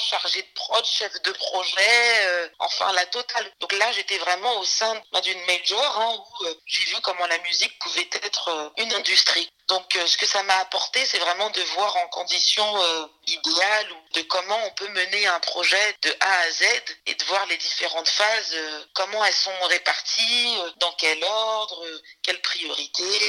chargé 0.00 0.42
de 0.42 0.52
prod, 0.54 0.84
chef 0.84 1.12
de 1.22 1.32
projet, 1.32 2.50
enfin 2.58 2.92
la 2.92 3.06
totale 3.06 3.52
donc 3.60 3.72
là, 3.74 3.92
j'étais 3.92 4.18
vraiment 4.18 4.58
au 4.58 4.64
sein 4.64 5.00
d'une 5.22 5.44
major 5.46 6.00
hein, 6.00 6.16
où 6.16 6.44
euh, 6.46 6.54
j'ai 6.66 6.84
vu 6.84 6.96
comment 7.02 7.26
la 7.26 7.38
musique 7.38 7.78
pouvait 7.78 8.08
être 8.22 8.48
euh, 8.48 8.68
une 8.78 8.92
industrie. 8.92 9.48
Donc 9.68 9.96
euh, 9.96 10.06
ce 10.06 10.16
que 10.16 10.26
ça 10.26 10.42
m'a 10.42 10.56
apporté, 10.58 11.04
c'est 11.06 11.18
vraiment 11.18 11.48
de 11.50 11.60
voir 11.74 11.96
en 11.96 12.08
conditions 12.08 13.08
idéales 13.26 13.88
de 14.14 14.22
comment 14.22 14.58
on 14.66 14.70
peut 14.70 14.88
mener 14.88 15.26
un 15.26 15.40
projet 15.40 15.96
de 16.02 16.14
A 16.20 16.38
à 16.40 16.50
Z 16.50 16.64
et 17.06 17.14
de 17.14 17.24
voir 17.24 17.46
les 17.46 17.56
différentes 17.56 18.08
phases, 18.08 18.56
comment 18.94 19.24
elles 19.24 19.32
sont 19.32 19.62
réparties, 19.68 20.56
dans 20.76 20.92
quel 20.92 21.22
ordre, 21.24 21.86
quelle 22.22 22.40
priorité, 22.42 23.20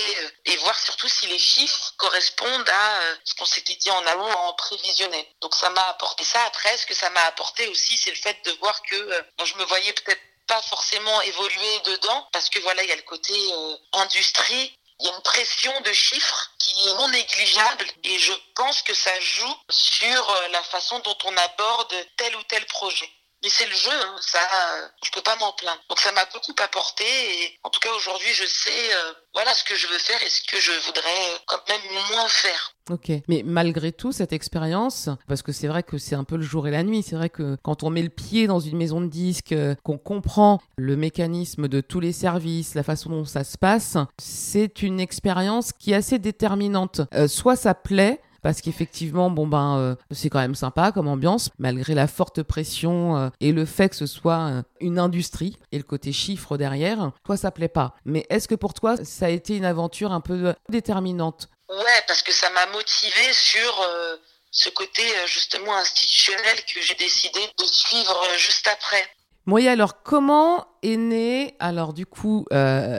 et 0.45 0.57
voir 0.57 0.77
surtout 0.77 1.07
si 1.07 1.27
les 1.27 1.37
chiffres 1.37 1.93
correspondent 1.97 2.69
à 2.69 2.99
ce 3.23 3.35
qu'on 3.35 3.45
s'était 3.45 3.75
dit 3.75 3.91
en 3.91 4.05
amont 4.07 4.31
en 4.31 4.53
prévisionnel. 4.53 5.25
Donc 5.41 5.55
ça 5.55 5.69
m'a 5.69 5.87
apporté 5.89 6.23
ça. 6.23 6.43
Après, 6.45 6.75
ce 6.77 6.85
que 6.85 6.95
ça 6.95 7.09
m'a 7.11 7.23
apporté 7.25 7.67
aussi, 7.67 7.97
c'est 7.97 8.11
le 8.11 8.17
fait 8.17 8.37
de 8.45 8.51
voir 8.53 8.81
que 8.83 9.23
je 9.45 9.55
me 9.55 9.63
voyais 9.65 9.93
peut-être 9.93 10.21
pas 10.47 10.61
forcément 10.61 11.21
évoluer 11.21 11.79
dedans 11.85 12.27
parce 12.31 12.49
que 12.49 12.59
voilà 12.59 12.83
il 12.83 12.89
y 12.89 12.91
a 12.91 12.95
le 12.95 13.01
côté 13.03 13.33
euh, 13.33 13.75
industrie 13.93 14.77
il 15.03 15.07
y 15.07 15.11
a 15.11 15.15
une 15.15 15.21
pression 15.21 15.81
de 15.81 15.91
chiffres 15.91 16.51
qui 16.59 16.87
est 16.87 16.93
non 16.93 17.09
négligeable 17.09 17.85
et 18.03 18.17
je 18.19 18.31
pense 18.55 18.81
que 18.83 18.93
ça 18.93 19.11
joue 19.19 19.55
sur 19.69 20.29
euh, 20.29 20.47
la 20.49 20.63
façon 20.63 20.97
dont 20.99 21.17
on 21.25 21.35
aborde 21.35 22.07
tel 22.15 22.33
ou 22.37 22.43
tel 22.43 22.65
projet. 22.67 23.09
Mais 23.43 23.49
c'est 23.49 23.65
le 23.65 23.75
jeu, 23.75 23.91
hein, 23.91 24.15
ça, 24.21 24.39
je 25.03 25.11
peux 25.11 25.21
pas 25.21 25.35
m'en 25.35 25.51
plaindre. 25.53 25.81
Donc 25.89 25.99
ça 25.99 26.11
m'a 26.13 26.25
beaucoup 26.33 26.55
apporté 26.63 27.03
et 27.03 27.59
en 27.63 27.69
tout 27.69 27.79
cas 27.79 27.91
aujourd'hui 27.97 28.33
je 28.33 28.45
sais 28.45 28.93
euh, 28.93 29.13
voilà 29.33 29.53
ce 29.53 29.63
que 29.63 29.75
je 29.75 29.87
veux 29.87 29.97
faire 29.97 30.21
et 30.23 30.29
ce 30.29 30.41
que 30.43 30.59
je 30.59 30.71
voudrais 30.85 31.41
quand 31.45 31.59
même 31.67 31.81
moins 32.11 32.27
faire. 32.27 32.73
Ok, 32.89 33.11
mais 33.29 33.43
malgré 33.45 33.91
tout 33.93 34.11
cette 34.11 34.33
expérience, 34.33 35.09
parce 35.27 35.41
que 35.41 35.53
c'est 35.53 35.67
vrai 35.67 35.83
que 35.83 35.97
c'est 35.97 36.15
un 36.15 36.25
peu 36.25 36.35
le 36.35 36.43
jour 36.43 36.67
et 36.67 36.71
la 36.71 36.83
nuit, 36.83 37.01
c'est 37.01 37.15
vrai 37.15 37.29
que 37.29 37.57
quand 37.63 37.83
on 37.83 37.89
met 37.89 38.01
le 38.01 38.09
pied 38.09 38.45
dans 38.45 38.59
une 38.59 38.77
maison 38.77 38.99
de 38.99 39.07
disques, 39.07 39.53
euh, 39.53 39.75
qu'on 39.83 39.97
comprend 39.97 40.61
le 40.77 40.97
mécanisme 40.97 41.67
de 41.69 41.79
tous 41.79 42.01
les 42.01 42.11
services, 42.11 42.75
la 42.75 42.83
façon 42.83 43.09
dont 43.09 43.25
ça 43.25 43.43
se 43.43 43.57
passe, 43.57 43.97
c'est 44.19 44.81
une 44.81 44.99
expérience 44.99 45.71
qui 45.71 45.91
est 45.91 45.95
assez 45.95 46.19
déterminante. 46.19 47.01
Euh, 47.13 47.29
soit 47.29 47.55
ça 47.55 47.73
plaît, 47.73 48.21
parce 48.43 48.61
qu'effectivement, 48.61 49.31
bon 49.31 49.47
ben, 49.47 49.77
euh, 49.77 49.95
c'est 50.11 50.29
quand 50.29 50.39
même 50.39 50.53
sympa 50.53 50.91
comme 50.91 51.07
ambiance, 51.07 51.49
malgré 51.57 51.95
la 51.95 52.07
forte 52.07 52.43
pression 52.43 53.17
euh, 53.17 53.29
et 53.39 53.53
le 53.53 53.65
fait 53.65 53.89
que 53.89 53.95
ce 53.95 54.05
soit 54.05 54.49
euh, 54.51 54.61
une 54.81 54.99
industrie 54.99 55.57
et 55.71 55.77
le 55.77 55.83
côté 55.83 56.11
chiffre 56.11 56.57
derrière. 56.57 57.11
Toi, 57.23 57.37
ça 57.37 57.51
plaît 57.51 57.69
pas. 57.69 57.95
Mais 58.05 58.27
est-ce 58.29 58.49
que 58.49 58.55
pour 58.55 58.73
toi, 58.73 58.97
ça 59.03 59.27
a 59.27 59.29
été 59.29 59.55
une 59.55 59.65
aventure 59.65 60.11
un 60.11 60.19
peu 60.19 60.53
déterminante? 60.67 61.47
Ouais, 61.69 62.03
parce 62.07 62.21
que 62.21 62.33
ça 62.33 62.49
m'a 62.49 62.65
motivé 62.73 63.31
sur 63.31 63.87
ce 64.51 64.69
côté 64.69 65.01
justement 65.25 65.75
institutionnel 65.77 66.57
que 66.67 66.81
j'ai 66.81 66.95
décidé 66.95 67.39
de 67.57 67.63
suivre 67.63 68.21
juste 68.37 68.67
après. 68.67 69.07
Moya, 69.45 69.71
alors 69.71 70.03
comment 70.03 70.67
est 70.83 70.97
née 70.97 71.55
alors 71.59 71.93
du 71.93 72.05
coup 72.05 72.45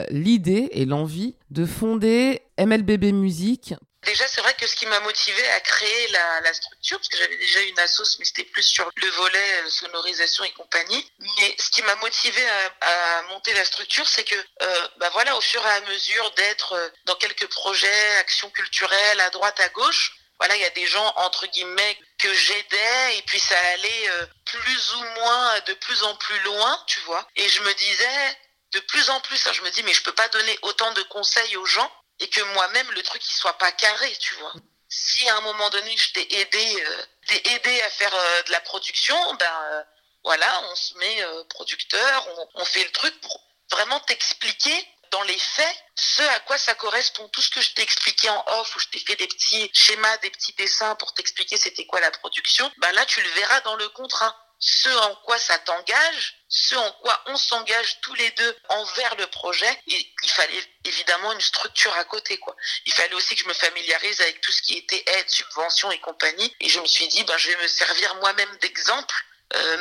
l'idée 0.09 0.69
et 0.71 0.85
l'envie 0.85 1.35
de 1.51 1.65
fonder 1.65 2.41
MLBB 2.59 3.13
Musique 3.13 3.75
Déjà, 4.05 4.27
c'est 4.27 4.41
vrai 4.41 4.53
que 4.53 4.67
ce 4.67 4.75
qui 4.75 4.85
m'a 4.85 4.99
motivé 4.99 5.49
à 5.49 5.59
créer 5.61 6.07
la, 6.09 6.53
structure, 6.53 6.97
parce 6.97 7.09
que 7.09 7.17
j'avais 7.17 7.37
déjà 7.37 7.59
une 7.61 7.79
assoce, 7.79 8.19
mais 8.19 8.25
c'était 8.25 8.43
plus 8.43 8.61
sur 8.61 8.89
le 8.95 9.09
volet 9.09 9.63
euh, 9.63 9.69
sonorisation 9.69 10.43
et 10.43 10.51
compagnie. 10.51 11.11
Mais 11.19 11.55
ce 11.57 11.71
qui 11.71 11.81
m'a 11.81 11.95
motivé 11.95 12.41
à, 12.81 13.21
monter 13.29 13.53
la 13.53 13.65
structure, 13.65 14.07
c'est 14.07 14.23
que, 14.23 14.35
euh, 14.35 14.87
bah 14.97 15.09
voilà, 15.09 15.35
au 15.35 15.41
fur 15.41 15.65
et 15.65 15.69
à 15.69 15.81
mesure 15.81 16.31
d'être 16.31 16.73
euh, 16.73 16.89
dans 17.05 17.15
quelques 17.15 17.47
projets, 17.47 18.15
actions 18.17 18.49
culturelles 18.51 19.19
à 19.21 19.31
droite, 19.31 19.59
à 19.59 19.69
gauche, 19.69 20.15
voilà, 20.37 20.55
il 20.55 20.61
y 20.61 20.65
a 20.65 20.69
des 20.71 20.85
gens 20.85 21.13
entre 21.15 21.47
guillemets 21.47 21.97
que 22.19 22.31
j'aidais 22.33 23.17
et 23.17 23.21
puis 23.23 23.39
ça 23.39 23.57
allait 23.73 24.09
plus 24.43 24.93
ou 24.95 25.03
moins 25.15 25.59
de 25.61 25.73
plus 25.75 26.03
en 26.03 26.13
plus 26.17 26.37
loin, 26.41 26.83
tu 26.87 26.99
vois. 27.01 27.25
Et 27.37 27.47
je 27.47 27.61
me 27.61 27.73
disais 27.73 28.37
de 28.73 28.81
plus 28.81 29.09
en 29.09 29.21
plus, 29.21 29.47
hein, 29.47 29.53
je 29.53 29.61
me 29.61 29.69
dis 29.69 29.81
mais 29.83 29.93
je 29.93 30.03
peux 30.03 30.11
pas 30.11 30.27
donner 30.27 30.59
autant 30.63 30.91
de 30.91 31.01
conseils 31.03 31.55
aux 31.55 31.65
gens 31.65 31.89
et 32.19 32.29
que 32.29 32.41
moi-même 32.53 32.91
le 32.91 33.03
truc 33.03 33.21
il 33.29 33.33
soit 33.33 33.57
pas 33.57 33.71
carré, 33.71 34.15
tu 34.19 34.35
vois. 34.35 34.53
Si 34.89 35.27
à 35.29 35.37
un 35.37 35.41
moment 35.41 35.69
donné 35.69 35.95
je 35.97 36.13
t'ai 36.13 36.39
aidé, 36.39 36.83
euh, 36.85 37.05
t'ai 37.27 37.51
aidé 37.51 37.81
à 37.81 37.89
faire 37.89 38.13
euh, 38.13 38.43
de 38.43 38.51
la 38.51 38.61
production, 38.61 39.33
ben 39.35 39.61
euh, 39.71 39.83
voilà, 40.23 40.61
on 40.71 40.75
se 40.75 40.97
met 40.97 41.23
producteur, 41.49 42.27
on, 42.29 42.61
on, 42.61 42.65
fait 42.65 42.83
le 42.83 42.91
truc 42.91 43.19
pour 43.21 43.43
vraiment 43.71 43.99
t'expliquer 44.01 44.87
dans 45.11 45.21
les 45.23 45.37
faits 45.37 45.83
ce 45.95 46.23
à 46.23 46.39
quoi 46.41 46.57
ça 46.57 46.73
correspond. 46.75 47.27
Tout 47.29 47.41
ce 47.41 47.49
que 47.51 47.61
je 47.61 47.73
t'ai 47.73 47.83
expliqué 47.83 48.29
en 48.29 48.43
off, 48.59 48.75
où 48.75 48.79
je 48.79 48.87
t'ai 48.87 48.99
fait 48.99 49.15
des 49.15 49.27
petits 49.27 49.69
schémas, 49.73 50.17
des 50.17 50.31
petits 50.31 50.53
dessins 50.53 50.95
pour 50.95 51.13
t'expliquer 51.13 51.57
c'était 51.57 51.85
quoi 51.85 51.99
la 51.99 52.11
production, 52.11 52.71
ben 52.77 52.91
là 52.93 53.05
tu 53.05 53.21
le 53.21 53.29
verras 53.29 53.61
dans 53.61 53.75
le 53.75 53.87
contrat 53.89 54.35
ce 54.59 54.89
en 54.89 55.15
quoi 55.25 55.37
ça 55.37 55.57
t'engage, 55.59 56.35
ce 56.47 56.75
en 56.75 56.91
quoi 56.93 57.21
on 57.27 57.37
s'engage 57.37 57.99
tous 58.01 58.15
les 58.15 58.31
deux 58.31 58.57
envers 58.69 59.15
le 59.15 59.27
projet. 59.27 59.81
Et 59.87 60.13
il 60.23 60.29
fallait 60.29 60.63
évidemment 60.85 61.33
une 61.33 61.41
structure 61.41 61.93
à 61.95 62.05
côté, 62.05 62.37
quoi. 62.37 62.55
Il 62.85 62.93
fallait 62.93 63.15
aussi 63.15 63.35
que 63.35 63.41
je 63.41 63.47
me 63.47 63.53
familiarise 63.53 64.21
avec 64.21 64.41
tout 64.41 64.51
ce 64.51 64.61
qui 64.61 64.77
était 64.77 65.03
aide, 65.07 65.29
subvention 65.29 65.91
et 65.91 65.99
compagnie. 65.99 66.55
Et 66.59 66.69
je 66.69 66.79
me 66.79 66.87
suis 66.87 67.07
dit, 67.07 67.23
ben, 67.23 67.37
je 67.37 67.49
vais 67.49 67.61
me 67.61 67.67
servir 67.67 68.15
moi-même 68.15 68.57
d'exemple 68.57 69.15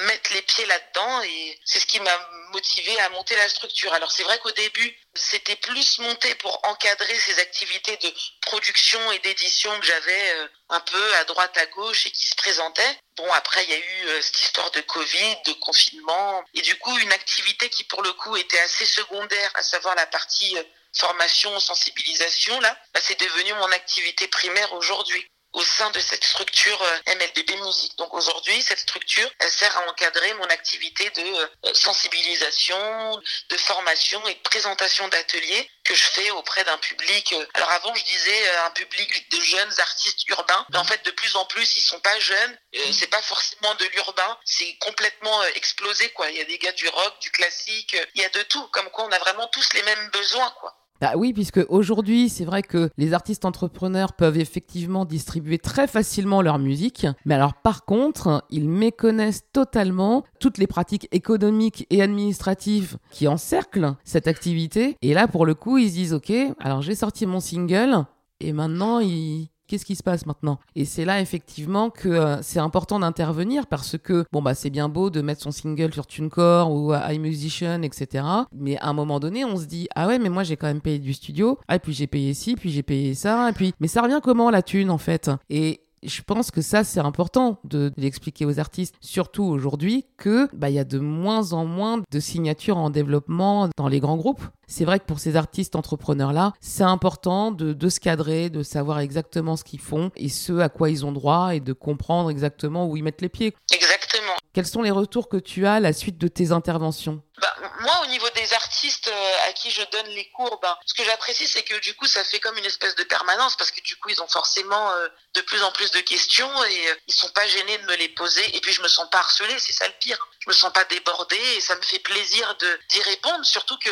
mettre 0.07 0.33
les 0.35 0.43
pieds 0.43 0.67
là-dedans 0.67 1.23
et 1.23 1.61
c'est 1.65 1.81
ce 1.81 1.87
qui 1.87 1.99
m'a 2.01 2.31
motivé 2.53 2.99
à 3.01 3.09
monter 3.11 3.35
la 3.37 3.49
structure. 3.49 3.93
Alors 3.95 4.11
c'est 4.13 4.23
vrai 4.23 4.39
qu'au 4.39 4.51
début, 4.53 4.97
c'était 5.15 5.57
plus 5.57 5.99
monté 5.99 6.35
pour 6.37 6.61
encadrer 6.65 7.19
ces 7.19 7.39
activités 7.41 7.97
de 7.97 8.13
production 8.43 9.01
et 9.13 9.19
d'édition 9.21 9.71
que 9.81 9.87
j'avais 9.87 10.31
euh, 10.35 10.49
un 10.69 10.81
peu 10.81 11.15
à 11.17 11.25
droite 11.25 11.57
à 11.59 11.67
gauche 11.67 12.07
et 12.07 12.11
qui 12.11 12.27
se 12.27 12.37
présentaient. 12.37 12.99
Bon 13.17 13.31
après 13.33 13.65
il 13.65 13.71
y 13.71 13.75
a 13.75 13.79
eu 13.79 14.07
euh, 14.07 14.23
cette 14.23 14.43
histoire 14.43 14.71
de 14.71 14.81
Covid, 14.83 15.37
de 15.47 15.53
confinement 15.55 16.45
et 16.55 16.63
du 16.63 16.77
coup 16.79 16.97
une 16.99 17.13
activité 17.13 17.69
qui 17.69 17.85
pour 17.85 18.03
le 18.03 18.13
coup 18.13 18.37
était 18.37 18.61
assez 18.61 18.87
secondaire, 18.87 19.51
à 19.55 19.63
savoir 19.63 19.95
la 19.97 20.07
partie 20.07 20.57
formation, 20.97 21.59
sensibilisation 21.59 22.61
là, 22.61 22.79
bah, 22.93 23.01
c'est 23.03 23.19
devenu 23.19 23.53
mon 23.55 23.73
activité 23.73 24.29
primaire 24.29 24.73
aujourd'hui 24.75 25.27
au 25.55 25.63
sein 25.63 25.91
de 25.91 26.01
cette 26.01 26.25
structure 26.25 26.83
euh, 26.83 27.15
MLBB 27.15 27.63
Musique. 27.63 27.97
Donc 27.97 28.13
aujourd'hui, 28.13 28.61
cette 28.63 28.81
structure, 28.81 29.29
elle 29.39 29.51
sert 29.51 29.77
à 29.79 29.89
encadrer 29.89 30.35
mon 30.35 30.45
activité 30.47 31.09
de 31.11 31.23
euh, 31.23 31.75
sensibilisation, 31.75 33.23
de 33.49 33.57
formation 33.57 34.27
et 34.27 34.35
de 34.35 34.41
présentation 34.41 35.07
d'ateliers 35.09 35.71
que 35.85 35.95
je 35.95 36.05
fais 36.07 36.31
auprès 36.33 36.65
d'un 36.65 36.77
public. 36.79 37.33
Euh, 37.33 37.47
alors 37.55 37.71
avant, 37.71 37.95
je 37.95 38.05
disais 38.05 38.57
un 38.59 38.71
public 38.71 39.31
de 39.31 39.41
jeunes 39.41 39.81
artistes 39.81 40.29
urbains, 40.29 40.67
mais 40.71 40.79
en 40.79 40.85
fait, 40.85 41.05
de 41.05 41.11
plus 41.13 41.37
en 41.37 41.45
plus, 41.45 41.77
ils 41.77 41.83
sont 41.83 42.01
pas 42.01 42.19
jeunes. 42.19 42.59
c'est 42.93 43.07
pas 43.07 43.23
forcément 43.23 43.75
de 43.77 43.85
l'urbain, 43.87 44.39
c'est 44.45 44.77
complètement 44.79 45.43
explosé 45.55 46.11
quoi. 46.11 46.31
Il 46.31 46.37
y 46.37 46.41
a 46.41 46.45
des 46.45 46.59
gars 46.59 46.73
du 46.73 46.89
rock, 46.89 47.15
du 47.21 47.31
classique, 47.31 47.97
il 48.15 48.23
y 48.23 48.25
a 48.25 48.29
de 48.31 48.43
tout. 48.43 48.67
Comme 48.69 48.91
quoi, 48.91 49.05
on 49.05 49.13
a 49.13 49.19
vraiment 49.19 49.47
tous 49.49 49.73
les 49.75 49.83
mêmes 49.83 50.11
besoins 50.11 50.51
quoi. 50.61 50.77
Bah 51.01 51.13
oui, 51.17 51.33
puisque 51.33 51.61
aujourd'hui, 51.69 52.29
c'est 52.29 52.45
vrai 52.45 52.63
que 52.63 52.89
les 52.97 53.13
artistes 53.15 53.45
entrepreneurs 53.45 54.13
peuvent 54.13 54.39
effectivement 54.39 55.05
distribuer 55.05 55.59
très 55.59 55.87
facilement 55.87 56.41
leur 56.41 56.59
musique, 56.59 57.07
mais 57.25 57.35
alors 57.35 57.55
par 57.55 57.85
contre, 57.85 58.45
ils 58.51 58.69
méconnaissent 58.69 59.45
totalement 59.53 60.25
toutes 60.41 60.59
les 60.59 60.67
pratiques 60.67 61.09
économiques 61.11 61.87
et 61.91 62.01
administratives 62.01 62.97
qui 63.11 63.27
encerclent 63.29 63.95
cette 64.05 64.29
activité. 64.29 64.97
Et 65.03 65.15
là, 65.15 65.27
pour 65.27 65.47
le 65.47 65.55
coup, 65.55 65.79
ils 65.79 65.89
se 65.89 65.95
disent, 65.95 66.15
OK, 66.15 66.33
alors 66.61 66.81
j'ai 66.81 66.95
sorti 66.95 67.27
mon 67.27 67.41
single, 67.41 68.07
et 68.41 68.53
maintenant, 68.53 69.01
ils, 69.01 69.49
Qu'est-ce 69.67 69.85
qui 69.85 69.97
se 69.97 70.03
passe 70.03 70.27
maintenant? 70.27 70.59
Et 70.75 70.85
c'est 70.85 71.05
là 71.05 71.21
effectivement 71.21 71.91
que 71.91 72.09
euh, 72.09 72.43
c'est 72.43 72.59
important 72.59 72.99
d'intervenir 73.01 73.67
parce 73.67 73.97
que 73.97 74.25
bon 74.33 74.43
bah 74.43 74.55
c'est 74.55 74.71
bien 74.71 74.89
beau 74.89 75.11
de 75.11 75.23
mettre 75.23 75.43
son 75.43 75.51
single 75.51 75.93
sur 75.93 76.07
TuneCore 76.07 76.71
ou 76.71 76.93
iMusician 76.95 77.83
etc. 77.83 78.25
Mais 78.53 78.77
à 78.79 78.89
un 78.89 78.93
moment 78.93 79.21
donné 79.21 79.45
on 79.45 79.57
se 79.57 79.67
dit 79.67 79.89
ah 79.95 80.07
ouais 80.07 80.19
mais 80.19 80.29
moi 80.29 80.43
j'ai 80.43 80.57
quand 80.57 80.67
même 80.67 80.81
payé 80.81 80.99
du 80.99 81.15
studio. 81.15 81.59
Ah 81.69 81.77
et 81.77 81.79
puis 81.79 81.93
j'ai 81.93 82.07
payé 82.07 82.35
ci 82.35 82.57
puis 82.57 82.71
j'ai 82.71 82.83
payé 82.83 83.15
ça. 83.15 83.51
Et 83.51 83.53
puis 83.53 83.73
mais 83.81 83.89
ça 83.89 84.03
revient 84.03 84.21
comment 84.23 84.51
la 84.51 84.63
thune 84.63 84.91
en 84.91 84.99
fait 84.99 85.31
Et 85.49 85.84
je 86.05 86.23
pense 86.23 86.51
que 86.51 86.63
ça, 86.63 86.85
c'est 86.85 87.01
important 87.01 87.59
de, 87.65 87.93
l'expliquer 87.97 88.45
aux 88.45 88.59
artistes, 88.59 88.95
surtout 89.01 89.45
aujourd'hui, 89.45 90.07
que 90.17 90.49
bah, 90.55 90.71
il 90.71 90.75
y 90.75 90.79
a 90.79 90.85
de 90.85 90.99
moins 90.99 91.53
en 91.53 91.65
moins 91.65 92.03
de 92.11 92.21
signatures 92.21 92.77
en 92.77 92.91
développement 92.91 93.69
dans 93.77 93.89
les 93.89 94.01
grands 94.01 94.17
groupes. 94.17 94.43
C'est 94.67 94.85
vrai 94.85 94.99
que 94.99 95.05
pour 95.05 95.19
ces 95.19 95.37
artistes 95.37 95.77
entrepreneurs-là, 95.77 96.53
c'est 96.61 96.85
important 96.85 97.51
de, 97.51 97.73
de, 97.73 97.89
se 97.89 98.01
cadrer, 98.01 98.51
de 98.51 98.63
savoir 98.63 99.01
exactement 99.01 99.57
ce 99.57 99.65
qu'ils 99.65 99.81
font 99.81 100.11
et 100.17 100.29
ce 100.29 100.59
à 100.59 100.69
quoi 100.69 100.91
ils 100.91 101.05
ont 101.05 101.13
droit 101.13 101.55
et 101.55 101.61
de 101.61 101.73
comprendre 101.73 102.31
exactement 102.31 102.89
où 102.89 102.97
ils 102.97 103.03
mettent 103.03 103.23
les 103.23 103.29
pieds. 103.29 103.55
Exactement. 103.73 104.33
Quels 104.53 104.67
sont 104.67 104.83
les 104.83 104.91
retours 104.91 105.29
que 105.29 105.37
tu 105.37 105.67
as 105.67 105.75
à 105.75 105.81
la 105.81 105.93
suite 105.93 106.17
de 106.17 106.29
tes 106.29 106.53
interventions? 106.53 107.23
Bah, 107.39 107.55
Moi, 107.81 108.01
au 108.03 108.07
niveau 108.07 108.29
des 108.31 108.53
artistes 108.55 109.09
euh, 109.09 109.49
à 109.49 109.53
qui 109.53 109.71
je 109.71 109.83
donne 109.91 110.07
les 110.09 110.29
cours, 110.31 110.59
ben, 110.61 110.77
ce 110.87 110.95
que 110.95 111.05
j'apprécie, 111.05 111.47
c'est 111.47 111.63
que 111.63 111.79
du 111.81 111.95
coup, 111.95 112.07
ça 112.07 112.25
fait 112.25 112.41
comme 112.41 112.57
une 112.59 112.65
espèce 112.65 112.95
de 112.95 113.05
permanence 113.05 113.57
parce 113.57 113.71
que 113.71 113.81
du 113.81 113.97
coup, 113.97 114.11
ils 114.11 114.23
ont 114.23 114.29
forcément 114.29 114.91
euh, 114.93 115.09
de 115.35 115.41
plus 115.43 115.63
en 115.63 115.73
plus 115.73 115.91
de 115.91 116.01
questions 116.01 116.65
et 116.65 116.89
euh, 116.91 116.95
ils 117.07 117.15
sont 117.15 117.31
pas 117.31 117.47
gênés 117.47 117.79
de 117.79 117.85
me 117.85 117.97
les 117.97 118.09
poser. 118.09 118.57
Et 118.57 118.61
puis, 118.61 118.73
je 118.73 118.83
me 118.83 118.89
sens 118.89 119.09
pas 119.11 119.19
harcelée, 119.19 119.59
c'est 119.59 119.73
ça 119.73 119.87
le 119.87 119.95
pire. 120.01 120.19
Je 120.41 120.49
me 120.49 120.55
sens 120.55 120.73
pas 120.73 120.85
débordée 120.85 121.37
et 121.57 121.61
ça 121.61 121.75
me 121.77 121.83
fait 121.83 121.99
plaisir 121.99 122.57
d'y 122.89 123.03
répondre, 123.03 123.45
surtout 123.45 123.79
que 123.79 123.91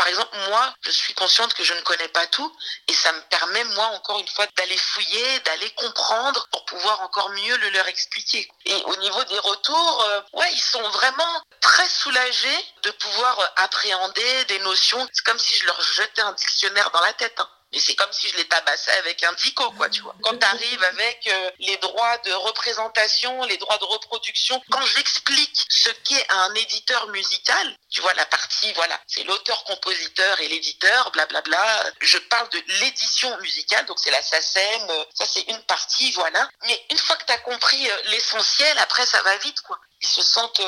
par 0.00 0.08
exemple, 0.08 0.34
moi, 0.48 0.74
je 0.80 0.90
suis 0.90 1.12
consciente 1.12 1.52
que 1.52 1.62
je 1.62 1.74
ne 1.74 1.80
connais 1.82 2.08
pas 2.08 2.26
tout 2.28 2.50
et 2.88 2.94
ça 2.94 3.12
me 3.12 3.20
permet, 3.28 3.62
moi, 3.64 3.84
encore 3.88 4.18
une 4.18 4.28
fois, 4.28 4.46
d'aller 4.56 4.78
fouiller, 4.78 5.40
d'aller 5.40 5.68
comprendre 5.72 6.48
pour 6.50 6.64
pouvoir 6.64 7.02
encore 7.02 7.28
mieux 7.28 7.54
le 7.58 7.68
leur 7.68 7.86
expliquer. 7.86 8.50
Et 8.64 8.82
au 8.86 8.96
niveau 8.96 9.22
des 9.24 9.38
retours, 9.40 10.04
euh, 10.08 10.22
ils 10.52 10.58
sont 10.58 10.88
vraiment 10.88 11.42
très 11.60 11.86
soulagés 11.86 12.64
de 12.82 12.90
pouvoir 12.92 13.52
appréhender 13.56 14.44
des 14.46 14.60
notions. 14.60 15.06
C'est 15.12 15.22
comme 15.26 15.38
si 15.38 15.54
je 15.56 15.66
leur 15.66 15.78
jetais 15.82 16.22
un 16.22 16.32
dictionnaire 16.32 16.90
dans 16.92 17.02
la 17.02 17.12
tête. 17.12 17.38
Hein. 17.38 17.48
Mais 17.72 17.78
c'est 17.78 17.94
comme 17.94 18.12
si 18.12 18.28
je 18.28 18.36
les 18.36 18.48
tabassais 18.48 18.90
avec 18.98 19.22
un 19.22 19.32
dico, 19.34 19.70
quoi, 19.72 19.88
tu 19.88 20.02
vois. 20.02 20.14
Quand 20.22 20.36
tu 20.36 20.44
arrives 20.44 20.82
avec 20.82 21.28
euh, 21.28 21.50
les 21.60 21.76
droits 21.76 22.18
de 22.18 22.32
représentation, 22.32 23.44
les 23.44 23.58
droits 23.58 23.78
de 23.78 23.84
reproduction, 23.84 24.60
quand 24.70 24.84
j'explique 24.86 25.66
ce 25.68 25.90
qu'est 25.90 26.26
un 26.30 26.54
éditeur 26.54 27.06
musical, 27.08 27.76
tu 27.88 28.00
vois, 28.00 28.12
la 28.14 28.26
partie, 28.26 28.72
voilà, 28.72 29.00
c'est 29.06 29.22
l'auteur-compositeur 29.22 30.40
et 30.40 30.48
l'éditeur, 30.48 31.10
blablabla. 31.12 31.92
Je 32.00 32.18
parle 32.18 32.48
de 32.48 32.62
l'édition 32.80 33.36
musicale, 33.38 33.86
donc 33.86 33.98
c'est 34.00 34.10
la 34.10 34.22
SACEM, 34.22 34.90
euh, 34.90 35.04
ça 35.14 35.26
c'est 35.26 35.42
une 35.42 35.62
partie, 35.62 36.10
voilà. 36.12 36.48
Mais 36.66 36.86
une 36.90 36.98
fois 36.98 37.16
que 37.16 37.24
tu 37.24 37.32
as 37.32 37.38
compris 37.38 37.88
euh, 37.88 38.02
l'essentiel, 38.06 38.76
après 38.78 39.06
ça 39.06 39.22
va 39.22 39.36
vite, 39.38 39.60
quoi. 39.60 39.78
Ils 40.02 40.08
se 40.08 40.22
sentent 40.22 40.62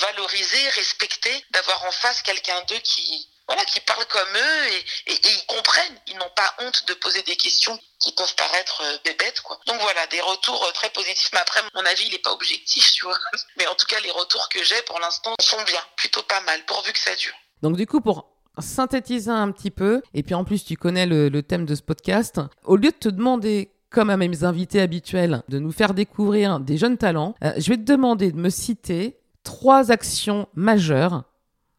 valorisés, 0.00 0.68
respectés, 0.70 1.44
d'avoir 1.50 1.84
en 1.84 1.92
face 1.92 2.22
quelqu'un 2.22 2.62
d'eux 2.62 2.78
qui, 2.78 3.28
voilà, 3.46 3.64
qui 3.64 3.80
parlent 3.80 4.06
comme 4.06 4.36
eux 4.36 4.68
et, 5.06 5.12
ils 5.12 5.46
comprennent. 5.46 5.98
Ils 6.08 6.16
n'ont 6.16 6.32
pas 6.34 6.54
honte 6.60 6.84
de 6.88 6.94
poser 6.94 7.22
des 7.22 7.36
questions 7.36 7.78
qui 8.00 8.12
peuvent 8.12 8.34
paraître 8.36 8.82
euh, 8.84 8.98
bébêtes, 9.04 9.40
quoi. 9.42 9.58
Donc 9.66 9.80
voilà, 9.80 10.06
des 10.08 10.20
retours 10.20 10.64
euh, 10.64 10.72
très 10.72 10.90
positifs. 10.90 11.30
Mais 11.32 11.40
après, 11.40 11.60
mon 11.74 11.84
avis, 11.84 12.04
il 12.06 12.12
n'est 12.12 12.18
pas 12.18 12.32
objectif, 12.32 12.92
tu 12.92 13.04
vois. 13.04 13.18
Mais 13.58 13.66
en 13.66 13.74
tout 13.74 13.86
cas, 13.86 14.00
les 14.00 14.10
retours 14.10 14.48
que 14.48 14.62
j'ai 14.62 14.80
pour 14.86 14.98
l'instant 15.00 15.34
sont 15.40 15.62
bien, 15.64 15.80
plutôt 15.96 16.22
pas 16.22 16.40
mal, 16.42 16.64
pourvu 16.66 16.92
que 16.92 16.98
ça 16.98 17.14
dure. 17.16 17.34
Donc 17.62 17.76
du 17.76 17.86
coup, 17.86 18.00
pour 18.00 18.28
synthétiser 18.58 19.30
un 19.30 19.50
petit 19.52 19.70
peu, 19.70 20.02
et 20.14 20.22
puis 20.22 20.34
en 20.34 20.44
plus 20.44 20.64
tu 20.64 20.76
connais 20.76 21.06
le, 21.06 21.28
le 21.28 21.42
thème 21.42 21.66
de 21.66 21.74
ce 21.74 21.82
podcast, 21.82 22.40
au 22.64 22.76
lieu 22.76 22.90
de 22.90 22.96
te 22.96 23.08
demander 23.08 23.74
comme 23.94 24.10
à 24.10 24.16
mes 24.16 24.44
invités 24.44 24.80
habituels, 24.80 25.42
de 25.48 25.58
nous 25.58 25.72
faire 25.72 25.94
découvrir 25.94 26.60
des 26.60 26.76
jeunes 26.76 26.98
talents, 26.98 27.34
euh, 27.44 27.52
je 27.56 27.70
vais 27.70 27.76
te 27.76 27.82
demander 27.82 28.32
de 28.32 28.36
me 28.36 28.50
citer 28.50 29.18
trois 29.44 29.92
actions 29.92 30.48
majeures 30.54 31.22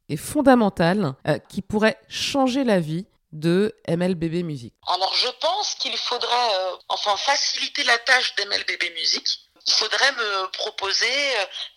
et 0.09 0.17
fondamentales 0.17 1.13
euh, 1.27 1.39
qui 1.49 1.61
pourraient 1.61 1.99
changer 2.09 2.63
la 2.63 2.79
vie 2.79 3.05
de 3.31 3.75
MLBB 3.87 4.43
Music 4.43 4.73
Alors 4.87 5.13
je 5.13 5.27
pense 5.41 5.75
qu'il 5.75 5.97
faudrait 5.97 6.55
euh, 6.55 6.75
enfin 6.89 7.17
faciliter 7.17 7.83
la 7.83 7.97
tâche 7.97 8.35
d'MLBB 8.35 8.93
Music. 8.95 9.27
Il 9.67 9.73
faudrait 9.73 10.11
me 10.11 10.51
proposer 10.51 11.11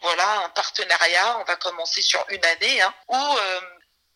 voilà 0.02 0.44
un 0.44 0.50
partenariat, 0.50 1.38
on 1.40 1.44
va 1.44 1.56
commencer 1.56 2.02
sur 2.02 2.22
une 2.28 2.44
année, 2.44 2.82
hein, 2.82 2.94
où 3.08 3.16